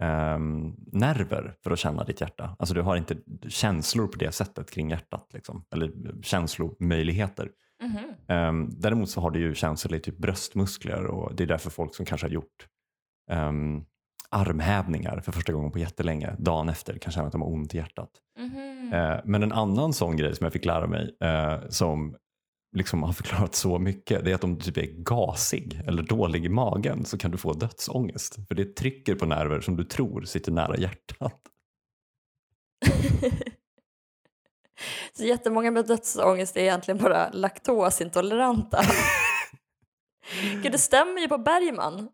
um, 0.03 0.75
nerver 0.91 1.55
för 1.63 1.71
att 1.71 1.79
känna 1.79 2.03
ditt 2.03 2.21
hjärta. 2.21 2.55
Alltså 2.59 2.75
du 2.75 2.81
har 2.81 2.95
inte 2.95 3.17
känslor 3.47 4.07
på 4.07 4.17
det 4.17 4.31
sättet 4.31 4.71
kring 4.71 4.89
hjärtat. 4.89 5.29
Liksom. 5.33 5.65
Eller 5.73 5.91
känslomöjligheter. 6.21 7.51
Mhm. 7.83 8.37
Um, 8.37 8.69
däremot 8.79 9.09
så 9.09 9.21
har 9.21 9.31
du 9.31 9.39
ju 9.39 9.55
känslor 9.55 9.95
i 9.95 9.99
typ 9.99 10.17
bröstmuskler 10.17 11.05
och 11.05 11.35
det 11.35 11.43
är 11.43 11.47
därför 11.47 11.69
folk 11.69 11.95
som 11.95 12.05
kanske 12.05 12.27
har 12.27 12.31
gjort 12.31 12.67
um, 13.31 13.85
armhävningar 14.35 15.19
för 15.19 15.31
första 15.31 15.53
gången 15.53 15.71
på 15.71 15.79
jättelänge 15.79 16.35
dagen 16.37 16.69
efter 16.69 16.97
kan 16.97 17.11
känna 17.11 17.25
att 17.25 17.31
de 17.31 17.41
har 17.41 17.49
ont 17.49 17.73
i 17.75 17.77
hjärtat. 17.77 18.09
Uh, 18.39 19.21
men 19.25 19.43
en 19.43 19.51
annan 19.51 19.93
sån 19.93 20.17
grej 20.17 20.35
som 20.35 20.43
jag 20.43 20.53
fick 20.53 20.65
lära 20.65 20.87
mig 20.87 21.17
uh, 21.23 21.69
som 21.69 22.15
liksom 22.75 23.03
har 23.03 23.13
förklarat 23.13 23.55
så 23.55 23.79
mycket 23.79 24.25
det 24.25 24.31
är 24.31 24.35
att 24.35 24.43
om 24.43 24.55
du 24.55 24.61
typ 24.61 24.77
är 24.77 25.03
gasig 25.03 25.81
eller 25.87 26.03
dålig 26.03 26.45
i 26.45 26.49
magen 26.49 27.05
så 27.05 27.17
kan 27.17 27.31
du 27.31 27.37
få 27.37 27.53
dödsångest. 27.53 28.35
För 28.47 28.55
det 28.55 28.75
trycker 28.75 29.15
på 29.15 29.25
nerver 29.25 29.61
som 29.61 29.75
du 29.75 29.83
tror 29.83 30.21
sitter 30.21 30.51
nära 30.51 30.77
hjärtat. 30.77 31.41
Så 35.13 35.23
jättemånga 35.23 35.71
med 35.71 35.87
dödsångest 35.87 36.57
är 36.57 36.61
egentligen 36.61 36.97
bara 36.97 37.29
laktosintoleranta. 37.29 38.81
Gud, 40.63 40.71
det 40.71 40.77
stämmer 40.77 41.21
ju 41.21 41.27
på 41.27 41.37
Bergman. 41.37 42.09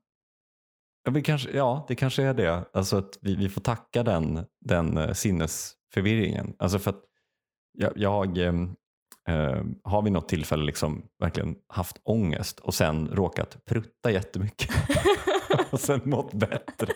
Ja, 1.03 1.21
kanske, 1.23 1.51
ja, 1.51 1.85
det 1.87 1.95
kanske 1.95 2.23
är 2.23 2.33
det. 2.33 2.65
Alltså 2.73 2.97
att 2.97 3.17
vi, 3.21 3.35
vi 3.35 3.49
får 3.49 3.61
tacka 3.61 4.03
den, 4.03 4.45
den 4.65 4.97
eh, 4.97 5.13
sinnesförvirringen. 5.13 6.55
Alltså 6.59 6.79
för 6.79 6.89
att 6.89 7.03
jag, 7.77 7.91
jag 7.95 8.37
eh, 8.37 9.63
har 9.83 10.01
vid 10.01 10.13
något 10.13 10.29
tillfälle 10.29 10.63
liksom 10.63 11.03
verkligen 11.19 11.55
haft 11.67 11.97
ångest 12.03 12.59
och 12.59 12.73
sen 12.73 13.07
råkat 13.07 13.65
prutta 13.65 14.11
jättemycket 14.11 14.69
och 15.71 15.79
sen 15.79 16.01
mått 16.03 16.33
bättre. 16.33 16.93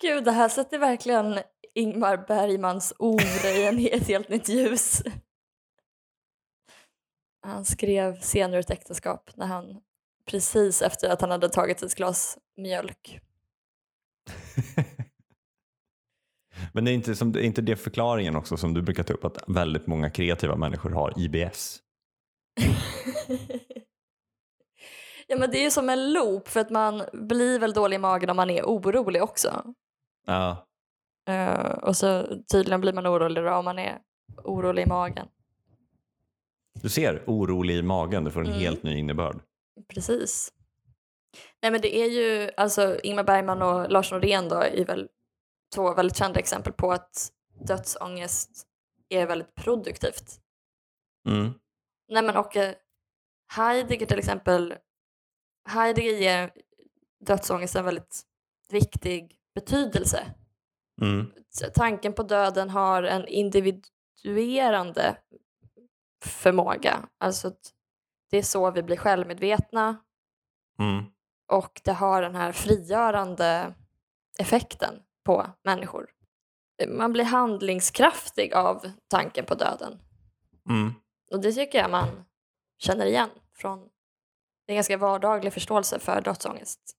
Gud, 0.00 0.24
det 0.24 0.32
här 0.32 0.48
sätter 0.48 0.78
verkligen 0.78 1.38
Ingmar 1.74 2.16
Bergmans 2.28 2.92
ord 2.98 3.22
i 3.44 3.90
en 3.92 4.04
helt 4.04 4.28
nytt 4.28 4.48
ljus. 4.48 5.02
Han 7.48 7.64
skrev 7.64 8.20
senare 8.20 8.60
ett 8.60 8.70
äktenskap 8.70 9.30
när 9.34 9.46
han 9.46 9.80
precis 10.30 10.82
efter 10.82 11.10
att 11.10 11.20
han 11.20 11.30
hade 11.30 11.48
tagit 11.48 11.82
ett 11.82 11.94
glas 11.94 12.38
mjölk. 12.56 13.20
Men 16.72 16.84
det 16.84 16.90
är 16.90 16.92
inte, 16.92 17.14
som, 17.14 17.32
det 17.32 17.40
är 17.40 17.44
inte 17.44 17.62
det 17.62 17.76
förklaringen 17.76 18.36
också 18.36 18.56
som 18.56 18.74
du 18.74 18.82
brukar 18.82 19.02
ta 19.02 19.12
upp 19.12 19.24
att 19.24 19.44
väldigt 19.46 19.86
många 19.86 20.10
kreativa 20.10 20.56
människor 20.56 20.90
har 20.90 21.18
IBS? 21.18 21.80
ja 25.26 25.36
men 25.36 25.50
det 25.50 25.58
är 25.58 25.62
ju 25.62 25.70
som 25.70 25.88
en 25.88 26.12
loop 26.12 26.48
för 26.48 26.60
att 26.60 26.70
man 26.70 27.02
blir 27.12 27.58
väl 27.58 27.72
dålig 27.72 27.96
i 27.96 27.98
magen 27.98 28.30
om 28.30 28.36
man 28.36 28.50
är 28.50 28.62
orolig 28.62 29.22
också. 29.22 29.74
Ja, 30.26 30.68
Eh, 31.28 31.70
och 31.70 31.96
så 31.96 32.26
tydligen 32.52 32.80
blir 32.80 32.92
man 32.92 33.06
orolig 33.06 33.44
då 33.44 33.54
om 33.54 33.64
man 33.64 33.78
är 33.78 33.98
orolig 34.44 34.82
i 34.82 34.86
magen. 34.86 35.28
Du 36.82 36.88
ser, 36.88 37.24
orolig 37.26 37.74
i 37.76 37.82
magen, 37.82 38.24
det 38.24 38.30
får 38.30 38.40
en 38.40 38.46
Mm. 38.46 38.58
helt 38.58 38.82
ny 38.82 38.98
innebörd. 38.98 39.40
Precis. 39.88 40.52
Nej 41.62 41.70
men 41.72 41.80
det 41.80 41.96
är 41.96 42.06
ju, 42.06 42.50
alltså 42.56 43.00
Ingmar 43.02 43.24
Bergman 43.24 43.62
och 43.62 43.90
Lars 43.90 44.12
Norén 44.12 44.48
då 44.48 44.56
är 44.56 44.84
väl 44.84 45.08
två 45.74 45.94
väldigt 45.94 46.16
kända 46.16 46.38
exempel 46.40 46.72
på 46.72 46.92
att 46.92 47.32
dödsångest 47.66 48.50
är 49.08 49.26
väldigt 49.26 49.54
produktivt. 49.54 50.40
Mm. 51.28 51.52
Nej 52.08 52.22
men 52.22 52.36
och 52.36 52.56
eh, 52.56 52.74
Heidegger 53.56 54.06
till 54.06 54.18
exempel, 54.18 54.74
Heidegger 55.68 56.12
ger 56.18 56.52
dödsångest 57.26 57.76
en 57.76 57.84
väldigt 57.84 58.22
viktig 58.70 59.36
betydelse. 59.54 60.34
Mm. 61.02 61.26
Tanken 61.74 62.12
på 62.12 62.22
döden 62.22 62.70
har 62.70 63.02
en 63.02 63.26
individuerande 63.28 65.16
förmåga. 66.24 67.08
Alltså 67.18 67.52
det 68.30 68.38
är 68.38 68.42
så 68.42 68.70
vi 68.70 68.82
blir 68.82 68.96
självmedvetna 68.96 69.96
Mm. 70.80 71.04
och 71.52 71.80
det 71.84 71.92
har 71.92 72.22
den 72.22 72.34
här 72.34 72.52
frigörande 72.52 73.74
effekten 74.38 74.94
på 75.24 75.46
människor. 75.64 76.10
Man 76.88 77.12
blir 77.12 77.24
handlingskraftig 77.24 78.54
av 78.54 78.90
tanken 79.08 79.44
på 79.44 79.54
döden. 79.54 80.00
Mm. 80.68 80.92
Och 81.32 81.40
det 81.40 81.52
tycker 81.52 81.78
jag 81.78 81.90
man 81.90 82.24
känner 82.78 83.06
igen 83.06 83.30
från 83.54 83.88
en 84.66 84.74
ganska 84.74 84.96
vardaglig 84.96 85.52
förståelse 85.52 85.98
för 85.98 86.20
dödsångest. 86.20 86.96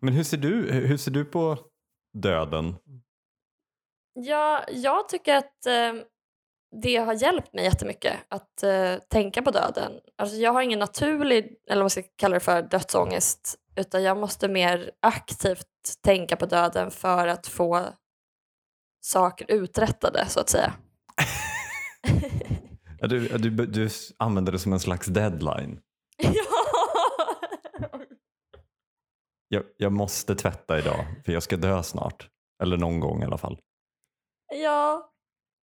Men 0.00 0.14
hur 0.14 0.24
ser, 0.24 0.36
du, 0.36 0.72
hur 0.72 0.96
ser 0.96 1.10
du 1.10 1.24
på 1.24 1.58
döden? 2.12 2.74
Ja, 4.12 4.64
jag 4.68 5.08
tycker 5.08 5.34
att 5.36 5.66
eh, 5.66 5.92
det 6.70 6.96
har 6.96 7.14
hjälpt 7.14 7.52
mig 7.52 7.64
jättemycket 7.64 8.16
att 8.28 8.62
eh, 8.62 8.94
tänka 9.10 9.42
på 9.42 9.50
döden. 9.50 9.92
Alltså, 10.16 10.36
jag 10.36 10.52
har 10.52 10.62
ingen 10.62 10.78
naturlig, 10.78 11.56
eller 11.66 11.76
vad 11.76 11.84
man 11.84 11.90
ska 11.90 12.02
kalla 12.16 12.34
det 12.34 12.40
för, 12.40 12.62
dödsångest 12.62 13.58
utan 13.76 14.02
jag 14.02 14.16
måste 14.16 14.48
mer 14.48 14.90
aktivt 15.02 15.66
tänka 16.04 16.36
på 16.36 16.46
döden 16.46 16.90
för 16.90 17.26
att 17.26 17.46
få 17.46 17.86
saker 19.00 19.46
uträttade 19.50 20.26
så 20.28 20.40
att 20.40 20.48
säga. 20.48 20.72
Du, 23.00 23.28
du, 23.28 23.50
du 23.50 23.88
använder 24.16 24.52
det 24.52 24.58
som 24.58 24.72
en 24.72 24.80
slags 24.80 25.06
deadline. 25.06 25.80
ja! 26.16 26.42
Jag, 29.48 29.62
jag 29.76 29.92
måste 29.92 30.34
tvätta 30.34 30.78
idag 30.78 31.06
för 31.24 31.32
jag 31.32 31.42
ska 31.42 31.56
dö 31.56 31.82
snart. 31.82 32.28
Eller 32.62 32.76
någon 32.76 33.00
gång 33.00 33.22
i 33.22 33.24
alla 33.24 33.38
fall. 33.38 33.58
ja, 34.54 35.10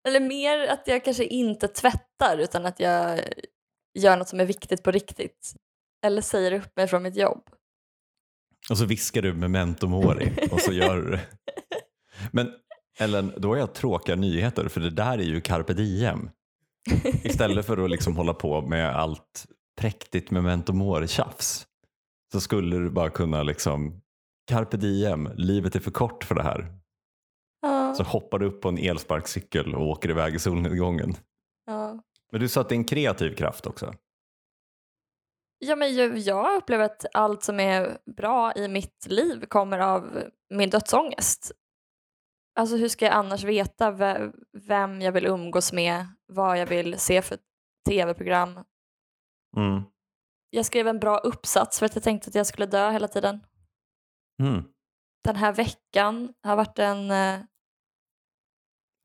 eller 0.09 0.21
mer 0.21 0.69
att 0.69 0.83
jag 0.87 1.05
kanske 1.05 1.25
inte 1.25 1.69
tvättar 1.69 2.39
utan 2.39 2.67
att 2.67 2.81
jag 2.81 3.21
gör 3.99 4.17
något 4.17 4.29
som 4.29 4.41
är 4.41 4.45
viktigt 4.45 4.83
på 4.83 4.91
riktigt. 4.91 5.55
Eller 6.05 6.23
säger 6.23 6.53
upp 6.53 6.77
mig 6.77 6.89
från 6.89 7.03
mitt 7.03 7.17
jobb. 7.17 7.43
Och 8.71 8.79
så 8.79 8.85
viskar 8.85 9.23
du 9.23 9.35
memento 9.35 9.87
mori 9.87 10.49
och 10.51 10.61
så 10.61 10.73
gör 10.73 10.97
du 10.97 11.11
det. 11.11 11.21
Men 12.31 12.53
Ellen, 12.99 13.33
då 13.37 13.49
har 13.49 13.57
jag 13.57 13.75
tråkiga 13.75 14.17
nyheter 14.17 14.69
för 14.69 14.81
det 14.81 14.91
där 14.91 15.19
är 15.19 15.23
ju 15.23 15.41
carpe 15.41 15.75
diem. 15.75 16.31
Istället 17.25 17.67
för 17.67 17.85
att 17.85 17.91
liksom 17.91 18.17
hålla 18.17 18.35
på 18.35 18.61
med 18.61 18.97
allt 18.97 19.47
präktigt 19.81 20.31
memento 20.31 20.73
mori-tjafs 20.73 21.67
så 22.33 22.41
skulle 22.41 22.77
du 22.77 22.91
bara 22.91 23.11
kunna 23.11 23.43
liksom 23.43 24.01
carpe 24.47 24.77
diem, 24.77 25.29
livet 25.37 25.77
är 25.77 25.81
för 25.81 25.91
kort 25.91 26.25
för 26.25 26.35
det 26.35 26.43
här. 26.43 26.82
Ja, 27.93 27.97
Så 27.97 28.03
hoppar 28.03 28.39
du 28.39 28.47
upp 28.47 28.61
på 28.63 28.69
en 28.69 28.79
elsparkcykel 28.79 29.75
och 29.75 29.87
åker 29.89 30.11
iväg 30.11 30.35
i 30.35 30.39
solnedgången. 30.39 31.15
ja. 31.67 32.03
Men 32.33 32.41
du 32.41 32.49
sa 32.49 32.61
att 32.61 32.69
det 32.69 32.75
är 32.75 32.77
en 32.77 32.85
kreativ 32.85 33.35
kraft 33.35 33.67
också. 33.67 33.95
Ja, 35.59 35.77
men 35.77 35.95
jag 36.25 36.57
upplever 36.57 36.85
att 36.85 37.07
allt 37.15 37.43
som 37.43 37.61
är 37.61 37.99
bra 38.17 38.53
i 38.55 38.69
mitt 38.69 39.07
liv 39.11 39.47
kommer 39.47 39.79
av 39.79 40.23
min 40.51 40.71
dödsångest. 40.71 41.53
Alltså 42.61 42.77
hur 42.77 42.89
ska 42.89 43.05
jag 43.05 43.15
annars 43.15 43.45
veta 43.45 43.91
ve- 43.91 44.33
vem 44.53 45.01
jag 45.01 45.13
vill 45.13 45.27
umgås 45.27 45.73
med, 45.73 46.07
vad 46.27 46.59
jag 46.59 46.67
vill 46.67 46.99
se 46.99 47.23
för 47.23 47.39
tv-program? 47.89 48.65
Mm. 49.57 49.83
Jag 50.51 50.67
skrev 50.67 50.89
en 50.89 50.99
bra 51.01 51.19
uppsats 51.19 51.79
för 51.79 51.87
att 51.87 51.95
jag 51.95 52.05
tänkte 52.05 52.29
att 52.29 52.35
jag 52.35 52.47
skulle 52.47 52.67
dö 52.67 52.91
hela 52.91 53.09
tiden. 53.09 53.41
Mm. 54.43 54.65
Den 55.25 55.37
här 55.37 55.53
veckan 55.53 56.35
har 56.43 56.57
varit 56.57 56.79
en, 56.79 57.11
eh, 57.11 57.41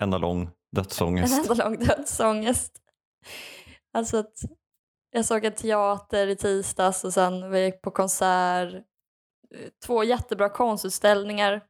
Enda 0.03 0.17
lång 0.17 0.41
en 0.41 0.49
dödsångest. 0.71 1.49
enda 1.49 1.63
lång 1.63 1.79
dödsångest. 1.79 2.81
Alltså 3.93 4.17
att 4.17 4.33
jag 5.11 5.25
såg 5.25 5.45
en 5.45 5.53
teater 5.53 6.27
i 6.27 6.35
tisdags 6.35 7.03
och 7.03 7.13
sen 7.13 7.49
var 7.49 7.57
jag 7.57 7.81
på 7.81 7.91
konsert. 7.91 8.83
Två 9.85 10.03
jättebra 10.03 10.49
konstutställningar. 10.49 11.61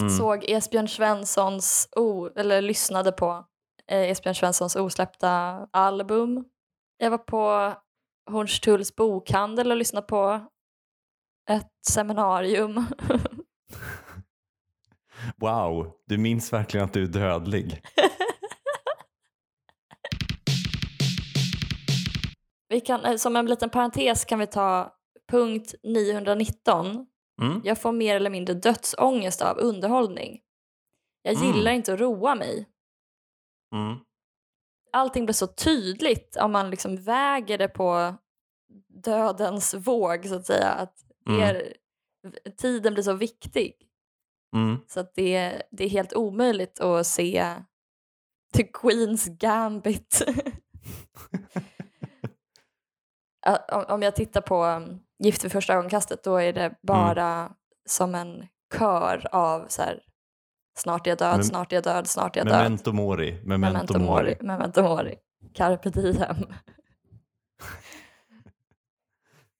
Mm. 0.00 0.10
Såg 0.10 0.44
Esbjörn 0.50 0.88
Svenssons, 0.88 1.88
oh, 1.96 2.28
eller 2.36 2.62
lyssnade 2.62 3.12
på 3.12 3.46
eh, 3.86 4.10
Esbjörn 4.10 4.34
Svenssons 4.34 4.76
osläppta 4.76 5.28
album. 5.70 6.44
Jag 6.96 7.10
var 7.10 7.18
på 7.18 7.74
Hornstulls 8.30 8.96
bokhandel 8.96 9.70
och 9.70 9.76
lyssnade 9.76 10.06
på 10.06 10.46
ett 11.50 11.72
seminarium. 11.86 12.86
Wow, 15.36 15.92
du 16.06 16.18
minns 16.18 16.52
verkligen 16.52 16.84
att 16.86 16.92
du 16.92 17.02
är 17.02 17.06
dödlig. 17.06 17.82
vi 22.68 22.80
kan, 22.80 23.04
eh, 23.04 23.16
som 23.16 23.36
en 23.36 23.46
liten 23.46 23.70
parentes 23.70 24.24
kan 24.24 24.38
vi 24.38 24.46
ta 24.46 24.94
punkt 25.30 25.74
919. 25.82 27.06
Mm. 27.42 27.60
Jag 27.64 27.80
får 27.80 27.92
mer 27.92 28.16
eller 28.16 28.30
mindre 28.30 28.54
dödsångest 28.54 29.42
av 29.42 29.58
underhållning. 29.58 30.40
Jag 31.22 31.34
Mm. 31.34 31.46
gillar 31.56 31.72
inte 31.72 31.94
att 31.94 32.00
roa 32.00 32.34
mig. 32.34 32.68
Mm. 33.74 33.96
Allting 34.92 35.24
blir 35.26 35.34
så 35.34 35.46
tydligt 35.46 36.36
om 36.36 36.52
man 36.52 36.70
liksom 36.70 36.96
väger 36.96 37.58
det 37.58 37.68
på 37.68 38.14
dödens 39.04 39.74
våg 39.74 40.26
så 40.26 40.34
att 40.34 40.46
säga. 40.46 40.68
Att 40.68 40.94
Mm. 41.28 41.40
er, 41.40 41.72
tiden 42.56 42.94
blir 42.94 43.04
så 43.04 43.12
viktig. 43.12 43.72
Mm. 44.56 44.78
Så 44.88 45.04
det, 45.14 45.62
det 45.70 45.84
är 45.84 45.88
helt 45.88 46.12
omöjligt 46.12 46.80
att 46.80 47.06
se 47.06 47.54
The 48.56 48.62
Queens 48.62 49.26
Gambit. 49.26 50.22
Om- 53.88 54.02
jag 54.02 54.14
tittar 54.16 54.40
på 54.40 54.64
um, 54.64 55.00
Gift 55.18 55.44
vid 55.44 55.52
första 55.52 55.74
ögonkastet 55.74 56.24
då 56.24 56.36
är 56.36 56.52
det 56.52 56.74
bara 56.82 57.52
som 57.88 58.14
en 58.14 58.46
kör 58.78 59.26
av 59.32 59.66
så 59.68 59.82
här, 59.82 60.02
snart 60.78 61.06
är 61.06 61.10
jag 61.10 61.18
död, 61.18 61.36
Men- 61.36 61.44
snart 61.44 61.72
är 61.72 61.76
jag 61.76 61.84
död, 61.84 62.06
snart 62.06 62.36
är 62.36 62.40
jag 62.40 62.46
död. 62.46 62.56
Memento 62.62 62.92
mori, 62.92 63.40
memento, 63.44 63.72
Memento 63.72 63.98
mori. 63.98 64.06
mori, 64.22 64.36
memento 64.40 64.82
mori, 64.82 65.16
carpe 65.54 65.90
diem. 65.90 66.36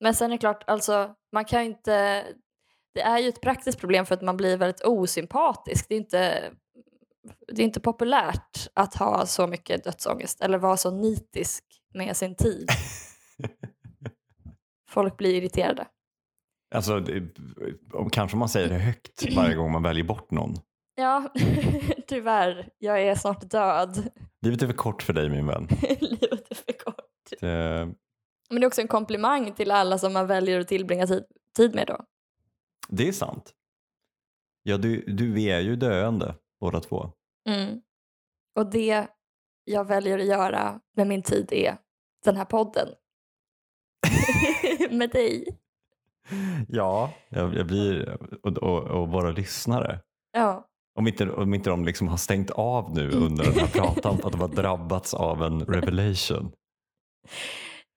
Men 0.01 0.15
sen 0.15 0.27
är 0.31 0.35
det 0.35 0.39
klart, 0.39 0.65
alltså, 0.67 1.15
man 1.33 1.45
kan 1.45 1.61
ju 1.65 1.67
inte... 1.71 2.25
Det 2.95 3.01
är 3.01 3.19
ju 3.19 3.29
ett 3.29 3.41
praktiskt 3.41 3.79
problem 3.81 4.07
för 4.07 4.15
att 4.15 4.23
man 4.23 4.37
blir 4.37 4.57
väldigt 4.57 4.85
osympatisk. 4.85 5.89
Det 5.89 5.95
är 5.95 5.99
inte, 5.99 6.51
det 7.53 7.63
är 7.63 7.67
inte 7.67 7.81
populärt 7.81 8.69
att 8.75 8.95
ha 8.95 9.27
så 9.27 9.47
mycket 9.47 9.85
dödsångest 9.85 10.41
eller 10.41 10.59
vara 10.59 10.77
så 10.77 10.91
nitisk 10.91 11.65
med 11.95 12.17
sin 12.17 12.35
tid. 12.35 12.69
Folk 14.91 15.17
blir 15.17 15.35
irriterade. 15.35 15.87
Alltså, 16.75 17.01
det, 17.01 17.23
kanske 18.13 18.37
man 18.37 18.49
säger 18.49 18.69
det 18.69 18.79
högt 18.79 19.37
varje 19.37 19.55
gång 19.55 19.73
man 19.73 19.83
väljer 19.83 20.05
bort 20.05 20.31
någon. 20.31 20.55
Ja, 20.95 21.33
tyvärr. 22.07 22.69
Jag 22.79 23.03
är 23.03 23.15
snart 23.15 23.51
död. 23.51 24.11
Livet 24.43 24.63
är 24.63 24.67
för 24.67 24.75
kort 24.75 25.03
för 25.03 25.13
dig 25.13 25.29
min 25.29 25.47
vän. 25.47 25.69
Livet 26.01 26.51
är 26.51 26.55
för 26.55 26.85
kort. 26.85 27.41
Det, 27.41 27.47
Men 28.51 28.61
det 28.61 28.65
är 28.65 28.67
också 28.67 28.81
en 28.81 28.89
komplimang 28.89 29.53
till 29.53 29.71
alla 29.71 29.99
som 29.99 30.13
man 30.13 30.27
väljer 30.27 30.61
att 30.61 30.69
tillbringa 30.69 31.07
tid, 31.07 31.25
tid 31.57 31.75
med 31.75 31.87
då. 31.87 32.05
Det 32.91 33.09
är 33.09 33.13
sant. 33.13 33.55
Ja, 34.63 34.79
du, 34.79 35.05
du 35.07 35.33
vi 35.33 35.51
är 35.51 35.61
ju 35.61 35.77
döende 35.77 36.35
båda 36.61 36.81
två. 36.81 37.13
Mm. 37.49 37.81
Och 38.57 38.71
det 38.71 39.09
jag 39.65 39.85
väljer 39.85 40.19
att 40.19 40.27
göra 40.27 40.81
med 40.97 41.07
min 41.07 41.23
tid 41.23 41.53
är 41.53 41.77
den 42.25 42.37
här 42.37 42.45
podden. 42.45 42.89
med 44.91 45.11
dig. 45.11 45.61
Ja, 46.69 47.13
jag, 47.29 47.55
jag 47.55 47.67
blir, 47.67 48.19
och, 48.43 48.59
och, 48.59 48.83
och 48.83 49.09
våra 49.09 49.31
lyssnare. 49.31 50.01
Ja. 50.33 50.67
Om 50.95 51.07
inte, 51.07 51.31
om 51.31 51.55
inte 51.55 51.71
de 51.71 51.85
liksom 51.85 52.09
har 52.09 52.17
stängt 52.17 52.51
av 52.51 52.95
nu 52.95 53.11
under 53.11 53.45
den 53.45 53.55
här 53.55 53.67
pratan 53.67 54.19
för 54.19 54.27
att 54.27 54.33
de 54.33 54.41
har 54.41 54.49
drabbats 54.63 55.15
av 55.15 55.43
en 55.43 55.65
revelation. 55.65 56.53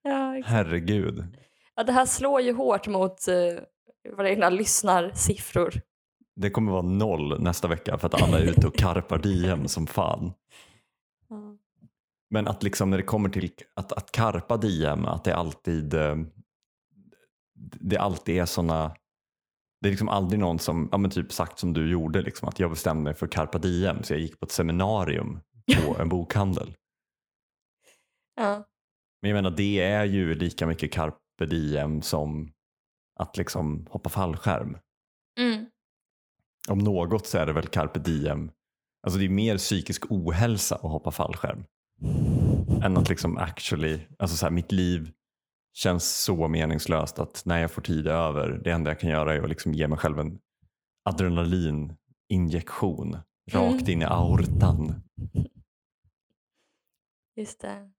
Ja. 0.01 0.41
Herregud. 0.45 1.37
ja, 1.75 1.83
det 1.83 1.91
här 1.91 2.05
slår 2.05 2.41
ju 2.41 2.53
hårt 2.53 2.87
mot 2.87 3.27
uh, 3.27 3.59
våra 4.17 4.29
egna 4.29 4.49
lyssnarsiffror. 4.49 5.81
Det 6.35 6.49
kommer 6.49 6.71
vara 6.71 6.81
noll 6.81 7.41
nästa 7.41 7.67
vecka 7.67 7.97
för 7.97 8.07
att 8.07 8.21
alla 8.21 8.39
är 8.39 8.43
ute 8.43 8.67
och 8.67 8.75
karpar 8.75 9.17
diem 9.17 9.67
som 9.67 9.87
fan. 9.87 10.33
Ja. 11.29 11.57
Men 12.29 12.47
att 12.47 12.63
liksom 12.63 12.89
när 12.89 12.97
det 12.97 13.03
kommer 13.03 13.29
till 13.29 13.51
att, 13.73 13.91
att 13.91 14.11
karpa 14.11 14.57
diem, 14.57 15.05
att 15.05 15.23
det 15.23 15.35
alltid 15.35 15.93
eh, 15.93 16.15
det 17.79 17.97
alltid 17.97 18.37
är 18.37 18.45
såna 18.45 18.95
det 19.81 19.89
är 19.89 19.91
liksom 19.91 20.09
aldrig 20.09 20.39
någon 20.39 20.59
som, 20.59 20.89
ja 20.91 20.97
men 20.97 21.11
typ 21.11 21.31
sagt 21.31 21.59
som 21.59 21.73
du 21.73 21.91
gjorde, 21.91 22.21
liksom, 22.21 22.47
att 22.47 22.59
jag 22.59 22.69
bestämde 22.69 23.03
mig 23.03 23.13
för 23.13 23.27
karpa 23.27 23.57
diem 23.57 24.03
så 24.03 24.13
jag 24.13 24.19
gick 24.19 24.39
på 24.39 24.45
ett 24.45 24.51
seminarium 24.51 25.39
på 25.75 25.95
en 26.01 26.09
bokhandel. 26.09 26.75
Ja. 28.35 28.63
Men 29.21 29.29
jag 29.29 29.35
menar 29.35 29.51
det 29.51 29.79
är 29.79 30.05
ju 30.05 30.35
lika 30.35 30.67
mycket 30.67 30.91
carpe 30.91 31.45
diem 31.45 32.01
som 32.01 32.51
att 33.19 33.37
liksom 33.37 33.87
hoppa 33.89 34.09
fallskärm. 34.09 34.77
Mm. 35.39 35.65
Om 36.69 36.79
något 36.79 37.27
så 37.27 37.37
är 37.37 37.45
det 37.45 37.53
väl 37.53 37.67
carpe 37.67 37.99
diem, 37.99 38.51
alltså 39.03 39.19
det 39.19 39.25
är 39.25 39.29
mer 39.29 39.57
psykisk 39.57 40.11
ohälsa 40.11 40.75
att 40.75 40.81
hoppa 40.81 41.11
fallskärm. 41.11 41.65
Än 42.83 42.97
att 42.97 43.09
liksom 43.09 43.37
actually, 43.37 43.99
alltså 44.19 44.37
så 44.37 44.45
här, 44.45 44.51
mitt 44.51 44.71
liv 44.71 45.11
känns 45.73 46.23
så 46.23 46.47
meningslöst 46.47 47.19
att 47.19 47.41
när 47.45 47.61
jag 47.61 47.71
får 47.71 47.81
tid 47.81 48.07
över, 48.07 48.49
det 48.63 48.71
enda 48.71 48.91
jag 48.91 48.99
kan 48.99 49.09
göra 49.09 49.33
är 49.35 49.41
att 49.41 49.49
liksom 49.49 49.73
ge 49.73 49.87
mig 49.87 49.97
själv 49.97 50.19
en 50.19 50.39
adrenalininjektion 51.09 53.17
rakt 53.51 53.81
Mm. 53.81 53.89
in 53.89 54.01
i 54.01 54.05
aortan. 54.05 55.03
Just 57.35 57.61
det. 57.61 57.91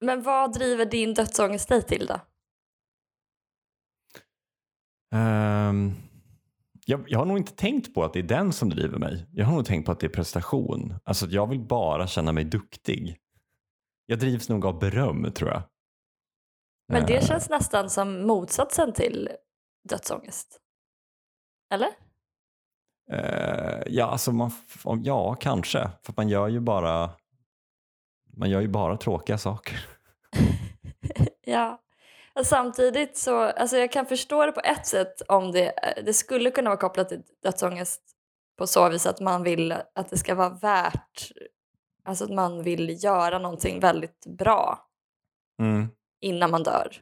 Men 0.00 0.22
vad 0.22 0.52
driver 0.52 0.86
din 0.86 1.14
dödsångest 1.14 1.68
dig 1.68 1.82
till 1.82 2.06
då? 2.06 2.20
Ehm, 5.14 5.92
jag, 6.86 7.04
jag 7.08 7.18
har 7.18 7.26
nog 7.26 7.38
inte 7.38 7.52
tänkt 7.52 7.94
på 7.94 8.04
att 8.04 8.12
det 8.12 8.18
är 8.18 8.22
den 8.22 8.52
som 8.52 8.68
driver 8.70 8.98
mig. 8.98 9.26
Jag 9.32 9.46
har 9.46 9.54
nog 9.54 9.66
tänkt 9.66 9.86
på 9.86 9.92
att 9.92 10.00
det 10.00 10.06
är 10.06 10.10
prestation. 10.10 10.94
Alltså 11.04 11.26
jag 11.26 11.46
vill 11.46 11.60
bara 11.60 12.06
känna 12.06 12.32
mig 12.32 12.44
duktig. 12.44 13.16
Jag 14.06 14.18
drivs 14.18 14.48
nog 14.48 14.66
av 14.66 14.78
beröm 14.78 15.32
tror 15.32 15.50
jag. 15.50 15.62
Men 16.88 17.06
det 17.06 17.16
Eh, 17.16 17.26
känns 17.26 17.50
nästan 17.50 17.90
som 17.90 18.26
motsatsen 18.26 18.92
till 18.92 19.28
dödsångest. 19.88 20.60
Eller? 21.74 21.88
Eh, 23.12 23.82
ja, 23.86 24.04
alltså 24.06 24.32
man, 24.32 24.52
ja, 25.02 25.34
kanske. 25.34 25.90
För 26.02 26.14
man 26.16 26.28
gör 26.28 26.48
ju 26.48 26.60
bara 26.60 27.10
man 28.36 28.50
gör 28.50 28.60
ju 28.60 28.68
bara 28.68 28.96
tråkiga 28.96 29.38
saker. 29.38 29.86
ja. 31.44 31.80
Samtidigt 32.44 33.16
så, 33.16 33.36
alltså 33.40 33.76
jag 33.76 33.92
kan 33.92 34.06
förstå 34.06 34.46
det 34.46 34.52
på 34.52 34.60
ett 34.60 34.86
sätt 34.86 35.22
om 35.28 35.52
det, 35.52 35.72
det 36.04 36.14
skulle 36.14 36.50
kunna 36.50 36.70
vara 36.70 36.80
kopplat 36.80 37.08
till 37.08 37.22
dödsångest 37.42 38.02
på 38.58 38.66
så 38.66 38.88
vis 38.88 39.06
att 39.06 39.20
man 39.20 39.42
vill 39.42 39.72
att 39.72 40.10
det 40.10 40.18
ska 40.18 40.34
vara 40.34 40.48
värt, 40.48 41.30
alltså 42.04 42.24
att 42.24 42.30
man 42.30 42.62
vill 42.62 43.04
göra 43.04 43.38
någonting 43.38 43.80
väldigt 43.80 44.26
bra 44.26 44.86
Mm. 45.60 45.88
innan 46.20 46.50
man 46.50 46.62
dör. 46.62 46.96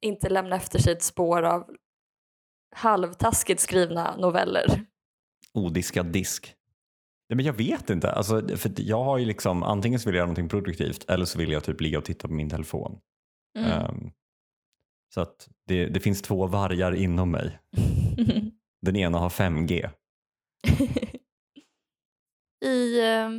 Inte 0.00 0.28
lämna 0.28 0.56
efter 0.56 0.78
sig 0.78 0.92
ett 0.92 1.02
spår 1.02 1.42
av 1.42 1.70
halvtaskigt 2.76 3.60
skrivna 3.60 4.16
noveller. 4.16 4.84
Odiskad 5.52 6.06
disk. 6.06 6.54
Nej, 7.28 7.36
men 7.36 7.44
jag 7.44 7.52
vet 7.52 7.90
inte. 7.90 8.12
Alltså, 8.12 8.56
för 8.56 8.72
jag 8.76 9.04
har 9.04 9.18
ju 9.18 9.24
liksom, 9.24 9.62
antingen 9.62 10.00
så 10.00 10.08
vill 10.08 10.14
jag 10.14 10.20
göra 10.20 10.26
någonting 10.26 10.48
produktivt 10.48 11.10
eller 11.10 11.24
så 11.24 11.38
vill 11.38 11.52
jag 11.52 11.64
typ 11.64 11.80
ligga 11.80 11.98
och 11.98 12.04
titta 12.04 12.28
på 12.28 12.34
min 12.34 12.50
telefon. 12.50 12.98
Mm. 13.58 13.70
Ehm, 13.70 14.10
så 15.14 15.20
att 15.20 15.48
det, 15.66 15.86
det 15.86 16.00
finns 16.00 16.22
två 16.22 16.46
vargar 16.46 16.94
inom 16.94 17.30
mig. 17.30 17.58
Den 18.82 18.96
ena 18.96 19.18
har 19.18 19.28
5G. 19.28 19.90
I, 22.64 23.00
eh, 23.00 23.30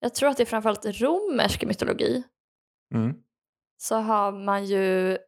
jag 0.00 0.14
tror 0.14 0.28
att 0.28 0.36
det 0.36 0.42
är 0.42 0.46
framförallt 0.46 0.84
romersk 0.86 1.64
mytologi, 1.64 2.22
Mm. 2.94 3.14
så 3.76 3.96
har 3.96 4.32
man 4.32 4.64
ju, 4.66 5.18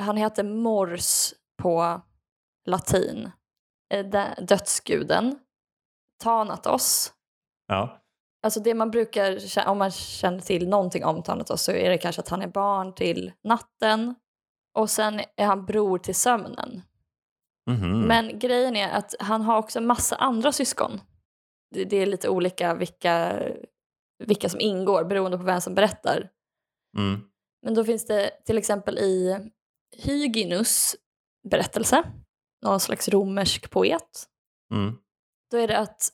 han 0.00 0.16
heter 0.16 0.44
Mors 0.44 1.34
på 1.62 2.00
latin, 2.66 3.30
eh, 3.94 4.06
dö- 4.10 4.40
dödsguden, 4.46 5.38
Thanatos. 6.22 7.12
Ja. 7.66 8.02
Alltså 8.42 8.60
det 8.60 8.74
man 8.74 8.90
brukar, 8.90 9.38
om 9.68 9.78
man 9.78 9.90
känner 9.90 10.40
till 10.40 10.68
någonting 10.68 11.04
om 11.04 11.22
Thanatos 11.22 11.62
så 11.62 11.72
är 11.72 11.90
det 11.90 11.98
kanske 11.98 12.20
att 12.20 12.28
han 12.28 12.42
är 12.42 12.48
barn 12.48 12.94
till 12.94 13.32
natten 13.44 14.14
och 14.74 14.90
sen 14.90 15.20
är 15.36 15.46
han 15.46 15.66
bror 15.66 15.98
till 15.98 16.14
sömnen. 16.14 16.82
Mhm. 17.70 18.00
Men 18.00 18.38
grejen 18.38 18.76
är 18.76 18.88
att 18.88 19.14
han 19.18 19.42
har 19.42 19.58
också 19.58 19.78
en 19.78 19.86
massa 19.86 20.16
andra 20.16 20.52
syskon. 20.52 21.00
Det, 21.74 21.84
det 21.84 21.96
är 21.96 22.06
lite 22.06 22.28
olika 22.28 22.74
vilka, 22.74 23.42
vilka 24.24 24.48
som 24.48 24.60
ingår 24.60 25.04
beroende 25.04 25.38
på 25.38 25.44
vem 25.44 25.60
som 25.60 25.74
berättar. 25.74 26.30
Mm. 26.98 27.20
Men 27.62 27.74
då 27.74 27.84
finns 27.84 28.06
det 28.06 28.30
till 28.44 28.58
exempel 28.58 28.98
i 28.98 29.38
Hyginus 29.96 30.96
berättelse, 31.48 32.12
någon 32.62 32.80
slags 32.80 33.08
romersk 33.08 33.70
poet. 33.70 34.26
Mm. 34.74 34.98
Då 35.50 35.56
är 35.56 35.68
det 35.68 35.78
att 35.78 36.12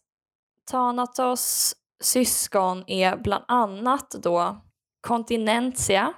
Thanatos 0.70 1.74
syskon 2.02 2.84
är 2.86 3.16
bland 3.16 3.44
annat 3.48 4.10
då 4.10 4.60
kontinentia, 5.00 6.12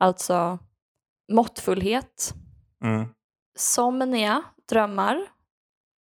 alltså 0.00 0.58
måttfullhet, 1.32 2.34
Mm. 2.84 3.08
somnia, 3.58 4.42
drömmar, 4.68 5.26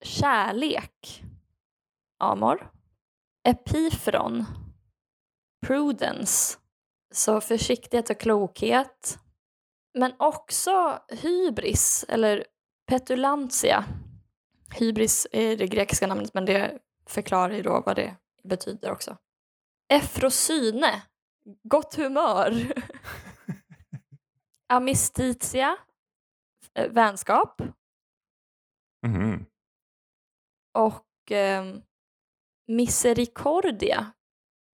kärlek, 0.04 1.24
amor, 2.18 2.70
epifron, 3.48 4.44
prudence, 5.66 6.58
så 7.14 7.40
försiktighet 7.40 8.10
och 8.10 8.18
klokhet, 8.20 9.18
men 9.98 10.12
också 10.18 10.98
hybris 11.08 12.04
eller 12.08 12.44
petulantia. 12.86 13.84
Hybris 14.78 15.26
är 15.32 15.56
det 15.56 15.66
grekiska 15.66 16.06
namnet 16.06 16.34
men 16.34 16.44
det 16.44 16.78
förklarar 17.06 17.54
ju 17.54 17.62
då 17.62 17.82
vad 17.86 17.96
det 17.96 18.16
betyder 18.48 18.90
också. 18.92 19.16
Efrosyne, 19.88 21.02
gott 21.62 21.94
humör. 21.94 22.52
Amistitia, 24.68 25.76
eh, 26.74 26.90
vänskap. 26.90 27.60
Mhm. 29.06 29.46
Och 30.78 31.32
eh, 31.32 31.64
misericordia, 32.68 34.12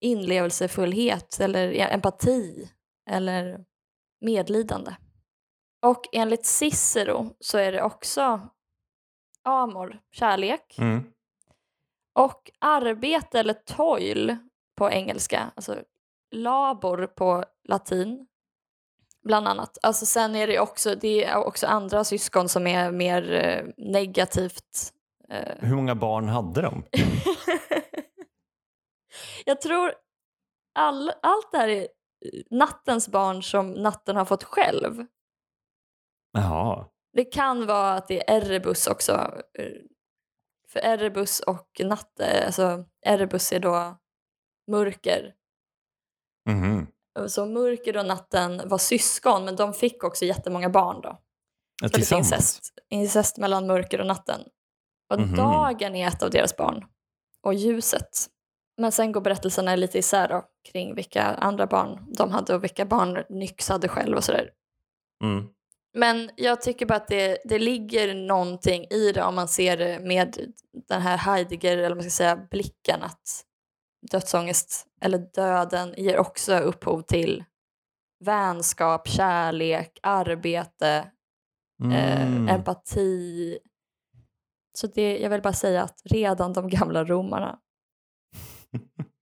inlevelsefullhet 0.00 1.40
eller 1.40 1.72
empati 1.92 2.70
eller 3.10 3.64
medlidande. 4.20 4.96
Och 5.86 6.02
enligt 6.12 6.46
Cicero 6.46 7.36
så 7.40 7.58
är 7.58 7.72
det 7.72 7.82
också 7.82 8.48
amor, 9.42 10.00
kärlek, 10.10 10.76
Mm. 10.78 11.12
Och 12.14 12.50
arbete 12.58 13.40
eller 13.40 13.54
toil 13.54 14.36
på 14.76 14.90
engelska, 14.90 15.50
alltså 15.54 15.76
labor 16.30 17.06
på 17.06 17.44
latin 17.68 18.26
bland 19.22 19.48
annat. 19.48 19.78
Alltså 19.82 20.06
sen 20.06 20.34
är 20.36 20.46
det 20.46 20.60
också, 20.60 20.94
det 20.94 21.24
är 21.24 21.36
också 21.36 21.66
andra 21.66 22.04
syskon 22.04 22.48
som 22.48 22.66
är 22.66 22.92
mer 22.92 23.32
eh, 23.32 23.64
negativt 23.76 24.92
eh, 25.28 25.54
Hur 25.58 25.76
många 25.76 25.94
barn 25.94 26.28
hade 26.28 26.62
de? 26.62 26.84
Jag 29.44 29.60
tror 29.60 29.92
all, 30.74 31.12
allt 31.22 31.52
det 31.52 31.58
här 31.58 31.68
är 31.68 31.88
nattens 32.50 33.08
barn 33.08 33.42
som 33.42 33.72
natten 33.72 34.16
har 34.16 34.24
fått 34.24 34.44
själv. 34.44 35.06
Jaha. 36.32 36.86
Det 37.12 37.24
kan 37.24 37.66
vara 37.66 37.94
att 37.94 38.08
det 38.08 38.30
är 38.30 38.36
Erebus 38.36 38.86
också. 38.86 39.34
Eh, 40.74 40.80
För 40.82 40.88
Erebus 40.88 41.40
och 41.40 41.80
natte, 41.80 42.44
alltså 42.46 42.84
Erebus 43.06 43.52
är 43.52 43.60
då 43.60 43.96
mörker. 44.70 45.34
Mhm. 46.48 46.86
Så 47.28 47.46
mörker 47.46 47.96
och 47.96 48.06
natten 48.06 48.62
var 48.68 48.78
syskon 48.78 49.44
men 49.44 49.56
de 49.56 49.72
fick 49.72 50.04
också 50.04 50.24
jättemånga 50.24 50.68
barn 50.70 51.00
då. 51.00 51.08
Ja, 51.08 51.18
Så 51.80 51.84
lite 51.86 51.94
tillsammans? 51.98 52.32
incest, 52.32 52.72
incest 52.88 53.38
mellan 53.38 53.66
mörker 53.66 54.00
och 54.00 54.06
natten. 54.06 54.40
Och 55.12 55.20
Mhm. 55.20 55.36
dagen 55.36 55.94
är 55.96 56.08
ett 56.08 56.22
av 56.22 56.30
deras 56.30 56.56
barn. 56.56 56.84
Och 57.42 57.54
ljuset. 57.54 58.26
Men 58.76 58.92
sen 58.92 59.12
går 59.12 59.20
berättelserna 59.20 59.76
lite 59.76 59.98
isär 59.98 60.28
då, 60.28 60.44
kring 60.72 60.94
vilka 60.94 61.22
andra 61.24 61.66
barn 61.66 62.06
de 62.16 62.30
hade 62.30 62.54
och 62.54 62.62
vilka 62.64 62.84
barn 62.86 63.24
Nyx 63.28 63.68
hade 63.68 63.88
själv 63.88 64.16
och 64.16 64.24
sådär. 64.24 64.50
Mm. 65.24 65.48
Men 65.94 66.30
jag 66.36 66.62
tycker 66.62 66.86
bara 66.86 66.96
att 66.96 67.08
det, 67.08 67.38
det 67.44 67.58
ligger 67.58 68.14
någonting 68.14 68.84
i 68.90 69.12
det 69.12 69.22
om 69.22 69.34
man 69.34 69.48
ser 69.48 69.76
det 69.76 70.00
med 70.00 70.52
den 70.88 71.02
här 71.02 71.16
Heidegger, 71.18 71.78
eller 71.78 71.94
man 71.96 72.02
ska 72.02 72.10
säga, 72.10 72.36
blicken 72.50 73.02
att 73.02 73.44
dödsångest, 74.10 74.86
eller 75.00 75.18
döden, 75.18 75.94
ger 75.96 76.18
också 76.18 76.58
upphov 76.58 77.02
till 77.02 77.44
vänskap, 78.24 79.08
kärlek, 79.08 79.98
arbete, 80.02 81.10
Mm. 81.82 81.92
eh, 82.48 82.54
empati. 82.54 83.58
Så 84.78 84.86
det, 84.86 85.18
jag 85.18 85.30
vill 85.30 85.42
bara 85.42 85.52
säga 85.52 85.82
att 85.82 86.02
redan 86.04 86.52
de 86.52 86.68
gamla 86.68 87.04
romarna 87.04 87.58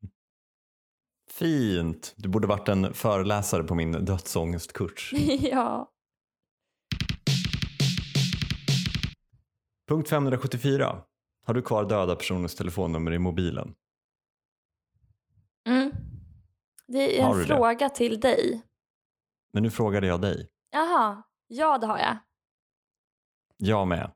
Fint. 1.31 2.15
Du 2.17 2.29
borde 2.29 2.47
varit 2.47 2.69
en 2.69 2.95
föreläsare 2.95 3.63
på 3.65 3.75
min 3.75 3.93
dödsångestkurs. 4.05 5.13
ja. 5.41 5.91
Punkt 9.89 10.09
574. 10.09 11.03
Har 11.47 11.55
du 11.55 11.63
kvar 11.63 11.85
döda 11.85 12.17
personers 12.17 12.55
telefonnummer 12.55 13.13
i 13.13 13.19
mobilen? 13.19 13.75
Mm. 15.67 15.93
Det 16.87 17.21
är 17.21 17.25
en 17.25 17.33
du 17.33 17.39
det? 17.39 17.47
fråga 17.47 17.89
till 17.89 18.21
dig. 18.21 18.63
Men 19.53 19.63
nu 19.63 19.71
frågade 19.71 20.07
jag 20.07 20.21
dig. 20.21 20.49
Jaha, 20.71 21.23
ja 21.47 21.79
det 21.79 21.87
har 21.87 21.99
jag. 21.99 22.17
Jag 23.57 23.89
med. 23.89 24.11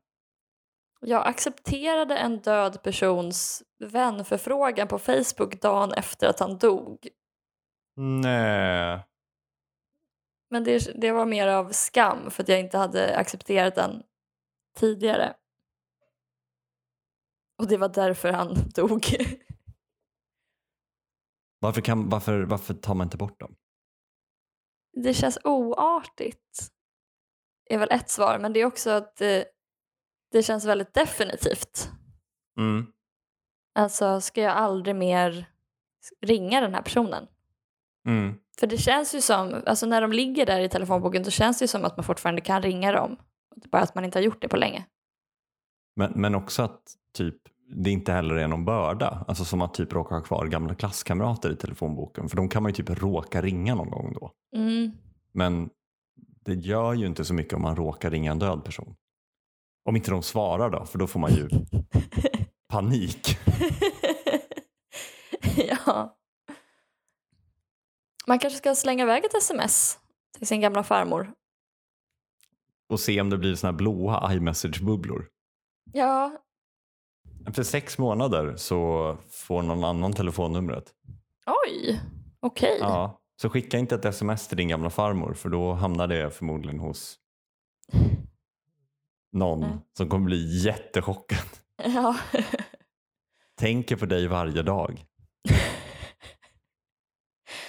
Jag 1.01 1.27
accepterade 1.27 2.17
en 2.17 2.39
död 2.39 2.83
persons 2.83 3.63
vänförfrågan 3.79 4.87
på 4.87 4.99
Facebook 4.99 5.61
dagen 5.61 5.93
efter 5.93 6.27
att 6.27 6.39
han 6.39 6.57
dog. 6.57 7.07
Nej. 7.95 9.05
Men 10.49 10.63
det, 10.63 11.01
det 11.01 11.11
var 11.11 11.25
mer 11.25 11.47
av 11.47 11.71
skam 11.71 12.31
för 12.31 12.43
att 12.43 12.49
jag 12.49 12.59
inte 12.59 12.77
hade 12.77 13.17
accepterat 13.17 13.75
den 13.75 14.03
tidigare. 14.77 15.35
Och 17.63 17.69
det 17.69 17.77
var 17.77 17.89
därför 17.89 18.31
han 18.31 18.53
dog. 18.75 19.05
Varför, 21.59 21.81
kan, 21.81 22.09
varför, 22.09 22.41
varför 22.41 22.73
tar 22.73 22.95
man 22.95 23.07
inte 23.07 23.17
bort 23.17 23.39
dem? 23.39 23.55
Det 24.93 25.13
känns 25.13 25.37
oartigt. 25.43 26.71
är 27.69 27.77
väl 27.77 27.91
ett 27.91 28.09
svar, 28.09 28.39
men 28.39 28.53
det 28.53 28.59
är 28.59 28.65
också 28.65 28.89
att 28.89 29.15
det, 29.15 29.45
det 30.31 30.43
känns 30.43 30.65
väldigt 30.65 30.93
definitivt. 30.93 31.89
Mm. 32.57 32.85
Alltså, 33.75 34.21
ska 34.21 34.41
jag 34.41 34.53
aldrig 34.53 34.95
mer 34.95 35.49
ringa 36.21 36.61
den 36.61 36.73
här 36.73 36.81
personen? 36.81 37.27
Mm. 38.07 38.39
För 38.59 38.67
det 38.67 38.77
känns 38.77 39.15
ju 39.15 39.21
som, 39.21 39.63
alltså 39.65 39.85
när 39.85 40.01
de 40.01 40.11
ligger 40.11 40.45
där 40.45 40.59
i 40.59 40.69
telefonboken, 40.69 41.23
då 41.23 41.31
känns 41.31 41.59
det 41.59 41.63
ju 41.63 41.67
som 41.67 41.85
att 41.85 41.97
man 41.97 42.03
fortfarande 42.03 42.41
kan 42.41 42.61
ringa 42.61 42.91
dem. 42.91 43.17
Bara 43.71 43.81
att 43.81 43.95
man 43.95 44.05
inte 44.05 44.17
har 44.17 44.23
gjort 44.23 44.41
det 44.41 44.47
på 44.47 44.57
länge. 44.57 44.85
Men, 45.95 46.11
men 46.15 46.35
också 46.35 46.63
att 46.63 46.97
typ 47.13 47.52
det 47.75 47.91
inte 47.91 48.13
heller 48.13 48.35
är 48.35 48.47
någon 48.47 48.65
börda. 48.65 49.25
Alltså 49.27 49.45
som 49.45 49.61
att 49.61 49.73
typ 49.73 49.93
råka 49.93 50.15
ha 50.15 50.21
kvar 50.21 50.47
gamla 50.47 50.75
klasskamrater 50.75 51.51
i 51.51 51.55
telefonboken. 51.55 52.29
För 52.29 52.37
de 52.37 52.49
kan 52.49 52.63
man 52.63 52.71
ju 52.71 52.75
typ 52.75 53.01
råka 53.01 53.41
ringa 53.41 53.75
någon 53.75 53.89
gång 53.89 54.13
då. 54.13 54.31
Mm. 54.55 54.91
Men 55.31 55.69
det 56.45 56.53
gör 56.53 56.93
ju 56.93 57.05
inte 57.05 57.25
så 57.25 57.33
mycket 57.33 57.53
om 57.53 57.61
man 57.61 57.75
råkar 57.75 58.11
ringa 58.11 58.31
en 58.31 58.39
död 58.39 58.65
person. 58.65 58.95
Om 59.85 59.95
inte 59.95 60.11
de 60.11 60.23
svarar 60.23 60.69
då, 60.69 60.85
för 60.85 60.99
då 60.99 61.07
får 61.07 61.19
man 61.19 61.31
ju 61.31 61.49
panik. 62.69 63.37
ja. 65.55 66.17
Man 68.27 68.39
kanske 68.39 68.57
ska 68.57 68.75
slänga 68.75 69.03
iväg 69.03 69.25
ett 69.25 69.35
sms 69.35 69.99
till 70.37 70.47
sin 70.47 70.61
gamla 70.61 70.83
farmor. 70.83 71.33
Och 72.89 72.99
se 72.99 73.21
om 73.21 73.29
det 73.29 73.37
blir 73.37 73.55
såna 73.55 73.71
här 73.71 73.77
blåa 73.77 74.33
iMessage-bubblor. 74.33 75.27
Ja, 75.93 76.43
Efter 77.47 77.63
sex 77.63 77.97
månader 77.97 78.55
så 78.55 79.17
får 79.29 79.61
någon 79.61 79.83
annan 79.83 80.13
telefonnumret. 80.13 80.91
oj, 81.45 82.01
okej. 82.39 82.77
Ja, 82.79 83.21
så 83.41 83.49
skicka 83.49 83.77
inte 83.77 83.95
ett 83.95 84.05
sms 84.05 84.47
till 84.47 84.57
din 84.57 84.67
gamla 84.67 84.89
farmor 84.89 85.33
för 85.33 85.49
då 85.49 85.73
hamnar 85.73 86.07
det 86.07 86.31
förmodligen 86.31 86.79
hos 86.79 87.19
någon 89.31 89.59
Nej. 89.59 89.69
som 89.97 90.09
kommer 90.09 90.25
bli 90.25 90.63
jättechockad. 90.65 91.45
Ja. 91.85 92.15
Tänker 93.59 93.95
på 93.95 94.05
dig 94.05 94.27
varje 94.27 94.61
dag. 94.63 95.05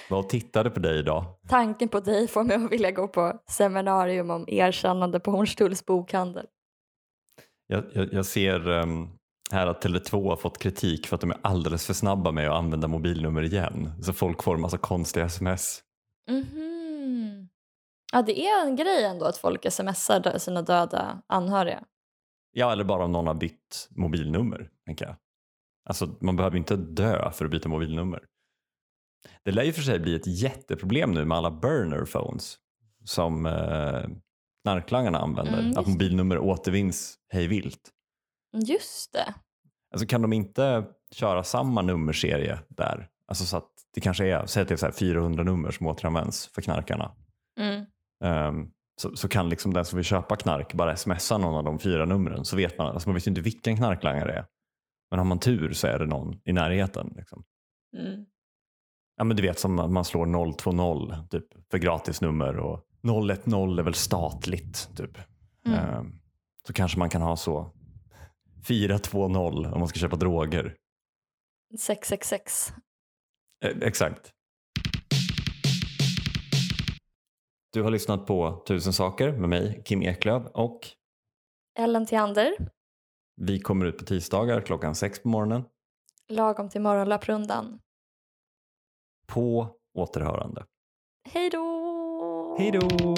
Och 0.09 0.29
tittade 0.29 0.69
på 0.69 0.79
dig 0.79 0.99
idag. 0.99 1.25
Tanken 1.49 1.89
på 1.89 1.99
dig 1.99 2.27
får 2.27 2.43
mig 2.43 2.55
att 2.55 2.71
vilja 2.71 2.91
gå 2.91 3.07
på 3.07 3.39
seminarium 3.49 4.29
om 4.29 4.45
erkännande 4.47 5.19
på 5.19 5.31
Hornstulls 5.31 5.85
bokhandel. 5.85 6.45
Jag, 7.67 7.83
jag, 7.93 8.13
jag 8.13 8.25
ser 8.25 8.69
ehm, 8.69 9.09
här 9.51 9.67
att 9.67 9.85
Tele2 9.85 10.29
har 10.29 10.35
fått 10.35 10.57
kritik 10.57 11.07
för 11.07 11.15
att 11.15 11.21
de 11.21 11.31
är 11.31 11.37
alldeles 11.41 11.85
för 11.85 11.93
snabba 11.93 12.31
med 12.31 12.49
att 12.49 12.57
använda 12.57 12.87
mobilnummer 12.87 13.41
igen. 13.41 14.03
Så 14.03 14.13
folk 14.13 14.43
får 14.43 14.55
en 14.55 14.61
massa 14.61 14.77
konstiga 14.77 15.25
sms. 15.25 15.83
Mhm. 16.31 17.49
Ja, 18.13 18.21
det 18.21 18.39
är 18.39 18.65
en 18.65 18.75
grej 18.75 19.03
ändå 19.03 19.25
att 19.25 19.37
folk 19.37 19.71
smsar 19.71 20.37
sina 20.37 20.61
döda 20.61 21.21
anhöriga. 21.27 21.83
Ja, 22.51 22.71
eller 22.71 22.83
bara 22.83 23.05
om 23.05 23.11
någon 23.11 23.27
har 23.27 23.33
bytt 23.33 23.87
mobilnummer. 23.89 24.69
Tänker 24.85 25.05
jag. 25.05 25.15
Alltså, 25.89 26.17
man 26.21 26.35
behöver 26.35 26.57
inte 26.57 26.75
dö 26.75 27.31
för 27.31 27.45
att 27.45 27.51
byta 27.51 27.69
mobilnummer. 27.69 28.23
Det 29.43 29.51
lär 29.51 29.63
ju 29.63 29.73
för 29.73 29.81
sig 29.81 29.99
bli 29.99 30.15
ett 30.15 30.27
jätteproblem 30.27 31.11
nu 31.11 31.25
med 31.25 31.37
alla 31.37 31.51
burner 31.51 32.05
phones 32.05 32.57
som 33.03 33.45
eh, 33.45 34.05
knarklangarna 34.63 35.19
använder. 35.19 35.59
Mm, 35.59 35.77
att 35.77 35.87
mobilnummer 35.87 36.37
återvinns 36.37 37.17
hej 37.29 37.47
vilt. 37.47 37.91
Just 38.55 39.13
det. 39.13 39.33
Alltså 39.93 40.07
kan 40.07 40.21
de 40.21 40.33
inte 40.33 40.85
köra 41.11 41.43
samma 41.43 41.81
nummerserie 41.81 42.59
där? 42.69 43.09
Alltså 43.27 43.45
så 43.45 43.57
att 43.57 43.71
det 43.93 44.01
kanske 44.01 44.27
är, 44.27 44.45
säg 44.45 44.61
att 44.61 44.67
det 44.67 44.75
är 44.75 44.77
så 44.77 44.85
här 44.85 44.93
400 44.93 45.43
nummer 45.43 45.71
som 45.71 45.87
återanvänds 45.87 46.47
för 46.47 46.61
knarkarna. 46.61 47.11
Mm. 47.59 47.85
Ehm, 48.23 48.71
så, 49.01 49.15
så 49.15 49.27
kan 49.27 49.49
liksom 49.49 49.73
den 49.73 49.85
som 49.85 49.97
vill 49.97 50.05
köpa 50.05 50.35
knark 50.35 50.73
bara 50.73 50.95
smsa 50.95 51.37
någon 51.37 51.55
av 51.55 51.63
de 51.63 51.79
fyra 51.79 52.05
numren 52.05 52.45
så 52.45 52.55
vet 52.55 52.77
man, 52.77 52.87
alltså 52.87 53.09
man 53.09 53.13
vet 53.13 53.27
ju 53.27 53.29
inte 53.29 53.41
vilken 53.41 53.77
knarklangare 53.77 54.27
det 54.27 54.37
är. 54.37 54.45
Men 55.09 55.19
har 55.19 55.25
man 55.25 55.39
tur 55.39 55.73
så 55.73 55.87
är 55.87 55.99
det 55.99 56.05
någon 56.05 56.41
i 56.45 56.53
närheten. 56.53 57.13
Liksom. 57.15 57.43
Mm. 57.97 58.25
Ja 59.17 59.23
men 59.23 59.37
du 59.37 59.43
vet 59.43 59.59
som 59.59 59.79
att 59.79 59.91
man 59.91 60.05
slår 60.05 60.53
020 60.57 61.27
typ, 61.29 61.45
för 61.71 61.77
gratisnummer 61.77 62.57
och 62.57 62.81
010 63.03 63.79
är 63.79 63.83
väl 63.83 63.93
statligt. 63.93 64.89
Typ. 64.97 65.17
Mm. 65.65 65.79
Ehm, 65.79 66.19
så 66.67 66.73
kanske 66.73 66.99
man 66.99 67.09
kan 67.09 67.21
ha 67.21 67.35
så 67.35 67.71
420 68.67 69.17
om 69.73 69.79
man 69.79 69.87
ska 69.87 69.99
köpa 69.99 70.15
droger. 70.15 70.75
666. 71.79 72.73
Eh, 73.65 73.77
exakt. 73.81 74.31
Du 77.73 77.81
har 77.81 77.91
lyssnat 77.91 78.25
på 78.27 78.63
Tusen 78.67 78.93
saker 78.93 79.31
med 79.31 79.49
mig, 79.49 79.81
Kim 79.85 80.03
Eklöf 80.03 80.43
och 80.53 80.87
Ellen 81.79 82.05
Theander, 82.05 82.55
vi 83.41 83.59
kommer 83.59 83.85
ut 83.85 83.97
på 83.97 84.05
tisdagar 84.05 84.61
klockan 84.61 84.95
sex 84.95 85.23
på 85.23 85.29
morgonen. 85.29 85.63
lagom 86.29 86.69
till 86.69 86.81
morgonlöprundan. 86.81 87.79
På 89.27 89.67
återhörande. 89.97 90.65
Hej 91.29 91.49
då! 91.49 92.55
Hej 92.59 92.71
då! 92.71 93.15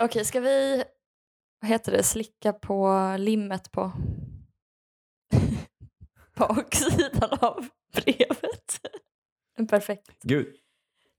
Okej, 0.00 0.24
ska 0.24 0.40
vi 0.40 0.84
vad 1.60 1.70
heter 1.70 1.92
det, 1.92 2.02
slicka 2.02 2.52
på 2.52 3.14
limmet 3.18 3.72
på 3.72 3.92
baksidan 6.36 7.38
av 7.40 7.66
brevet? 7.92 8.80
En 9.58 9.66
perfekt, 9.66 10.22
Gud, 10.22 10.46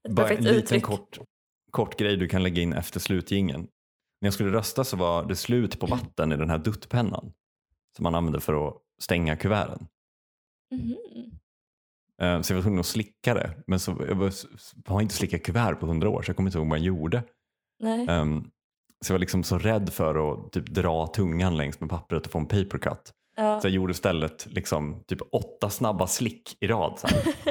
ett 0.08 0.12
bara 0.14 0.28
en 0.28 0.28
perfekt 0.28 0.42
liten 0.44 0.56
uttryck. 0.58 0.82
kort, 0.82 1.18
kort 1.70 1.98
grej 1.98 2.16
du 2.16 2.28
kan 2.28 2.42
lägga 2.42 2.62
in 2.62 2.72
efter 2.72 3.00
slutgingen. 3.00 3.60
När 4.20 4.26
jag 4.26 4.34
skulle 4.34 4.52
rösta 4.52 4.84
så 4.84 4.96
var 4.96 5.24
det 5.24 5.36
slut 5.36 5.80
på 5.80 5.86
vatten 5.86 6.32
i 6.32 6.36
den 6.36 6.50
här 6.50 6.58
duttpennan 6.58 7.32
som 7.96 8.02
man 8.02 8.14
använder 8.14 8.40
för 8.40 8.68
att 8.68 8.74
stänga 9.00 9.36
kuverten. 9.36 9.86
Eh, 12.22 12.40
Så 12.40 12.52
jag 12.52 12.56
var 12.56 12.62
tvungen 12.62 12.80
att 12.80 12.86
slicka 12.86 13.34
det. 13.34 13.62
Men 13.66 13.80
så, 13.80 13.96
jag 14.08 14.32
har 14.92 15.00
inte 15.00 15.14
slickat 15.14 15.42
kuvert 15.42 15.74
på 15.74 15.86
hundra 15.86 16.08
år 16.08 16.22
så 16.22 16.30
jag 16.30 16.36
kommer 16.36 16.48
inte 16.48 16.58
ihåg 16.58 16.68
vad 16.68 16.78
jag 16.78 16.84
gjorde. 16.86 17.22
Nej. 17.78 18.06
Så 19.04 19.10
jag 19.10 19.14
var 19.14 19.18
liksom 19.20 19.42
så 19.42 19.58
rädd 19.58 19.92
för 19.92 20.32
att 20.32 20.52
typ 20.52 20.66
dra 20.66 21.06
tungan 21.06 21.56
längs 21.56 21.80
med 21.80 21.90
pappret 21.90 22.26
och 22.26 22.32
få 22.32 22.38
en 22.38 22.46
papercut. 22.46 23.12
Ja. 23.36 23.60
Så 23.60 23.66
jag 23.66 23.72
gjorde 23.72 23.90
istället 23.90 24.46
liksom 24.46 25.04
typ 25.06 25.18
åtta 25.32 25.70
snabba 25.70 26.06
slick 26.06 26.56
i 26.60 26.66
rad. 26.66 26.98
Så. 26.98 27.08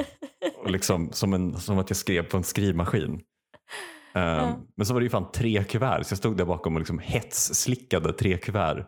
Och 0.64 0.70
liksom, 0.70 1.12
som, 1.12 1.34
en, 1.34 1.60
som 1.60 1.78
att 1.78 1.90
jag 1.90 1.96
skrev 1.96 2.22
på 2.22 2.36
en 2.36 2.42
skrivmaskin. 2.44 3.12
Ehm, 3.12 3.20
Ja. 4.12 4.60
Men 4.76 4.86
så 4.86 4.94
var 4.94 5.00
det 5.00 5.04
ju 5.04 5.10
fan 5.10 5.32
tre 5.32 5.64
kuvert 5.64 6.04
så 6.04 6.12
jag 6.12 6.18
stod 6.18 6.36
där 6.36 6.44
bakom 6.44 6.74
och 6.74 6.80
liksom 6.80 6.98
hetsslickade 6.98 8.12
tre 8.12 8.38
kuvert. 8.38 8.86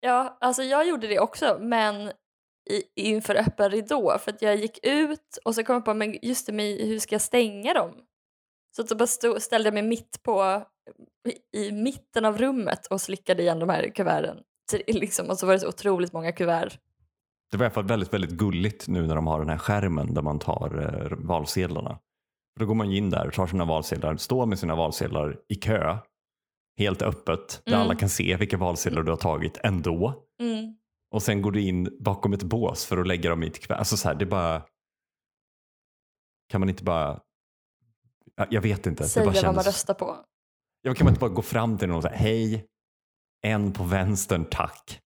Ja, 0.00 0.38
alltså 0.40 0.62
jag 0.62 0.88
gjorde 0.88 1.06
det 1.06 1.18
också 1.18 1.58
men 1.60 2.12
i, 2.70 2.82
inför 2.96 3.34
öppen 3.34 3.70
ridå 3.70 4.18
för 4.18 4.32
att 4.32 4.42
jag 4.42 4.56
gick 4.56 4.86
ut 4.86 5.38
och 5.44 5.54
så 5.54 5.64
kom 5.64 5.74
jag 5.74 5.84
på 5.84 5.94
men 5.94 6.18
just 6.22 6.46
det, 6.46 6.52
men 6.52 6.66
hur 6.66 6.98
ska 6.98 7.14
jag 7.14 7.22
stänga 7.22 7.74
dem? 7.74 7.92
Så 8.76 8.82
att 8.82 8.88
så 8.88 8.96
bara 8.96 9.06
stod, 9.06 9.42
ställde 9.42 9.66
jag 9.66 9.74
mig 9.74 9.82
mitt 9.82 10.22
på 10.22 10.62
i, 11.52 11.58
i 11.58 11.72
mitten 11.72 12.24
av 12.24 12.38
rummet 12.38 12.86
och 12.86 13.00
slickade 13.00 13.42
igen 13.42 13.58
de 13.58 13.68
här 13.68 13.90
kuverten. 13.94 14.38
Så 14.70 14.78
Liksom, 14.86 15.30
och 15.30 15.38
så 15.38 15.46
var 15.46 15.52
det 15.52 15.60
så 15.60 15.68
otroligt 15.68 16.12
många 16.12 16.32
kuvert. 16.32 16.70
Det 17.50 17.56
var 17.56 17.64
i 17.64 17.66
alla 17.66 17.74
fall 17.74 17.86
väldigt, 17.86 18.12
väldigt 18.14 18.30
gulligt 18.30 18.88
nu 18.88 19.06
när 19.06 19.14
de 19.14 19.26
har 19.26 19.38
den 19.38 19.48
här 19.48 19.58
skärmen 19.58 20.14
där 20.14 20.22
man 20.22 20.38
tar 20.38 20.78
eh, 20.82 21.18
valsedlarna. 21.18 21.98
För 22.56 22.60
då 22.60 22.66
går 22.66 22.74
man 22.74 22.92
in 22.92 23.10
där, 23.10 23.30
tar 23.30 23.46
sina 23.46 23.64
valsedlar, 23.64 24.16
står 24.16 24.46
med 24.46 24.58
sina 24.58 24.74
valsedlar 24.76 25.38
i 25.48 25.54
kö, 25.54 25.98
helt 26.78 27.02
öppet, 27.02 27.62
där 27.64 27.72
Mm. 27.72 27.80
alla 27.84 27.94
kan 27.94 28.08
se 28.08 28.36
vilka 28.36 28.56
valsedlar 28.56 29.02
du 29.02 29.10
har 29.12 29.16
tagit 29.16 29.58
ändå. 29.62 30.24
Mm. 30.42 30.76
Och 31.14 31.22
sen 31.22 31.42
går 31.42 31.52
du 31.52 31.60
in 31.62 31.96
bakom 32.00 32.32
ett 32.32 32.42
bås 32.42 32.86
för 32.86 32.98
att 32.98 33.06
lägga 33.06 33.30
dem 33.30 33.42
i 33.42 33.46
ett 33.46 33.60
kuvert. 33.60 33.78
Alltså 33.78 33.96
så 33.96 34.08
här, 34.08 34.14
det 34.14 34.24
är 34.24 34.30
bara... 34.30 34.62
Kan 36.48 36.60
man 36.60 36.68
inte 36.68 36.84
bara... 36.84 37.20
Ja, 38.36 38.46
Jag 38.50 38.60
vet 38.60 38.86
inte. 38.86 39.02
det 39.02 39.08
Säga 39.08 39.26
bara 39.26 39.42
vad 39.42 39.54
man 39.54 39.64
röstar 39.64 39.94
på. 39.94 40.16
Ja, 40.82 40.94
kan 40.94 41.04
man 41.04 41.12
inte 41.12 41.20
bara 41.20 41.30
gå 41.30 41.42
fram 41.42 41.78
till 41.78 41.88
någon 41.88 41.96
och 41.96 42.02
säga 42.02 42.14
hej, 42.16 42.64
en 43.42 43.72
på 43.72 43.84
vänstern 43.84 44.44
tack. 44.50 45.00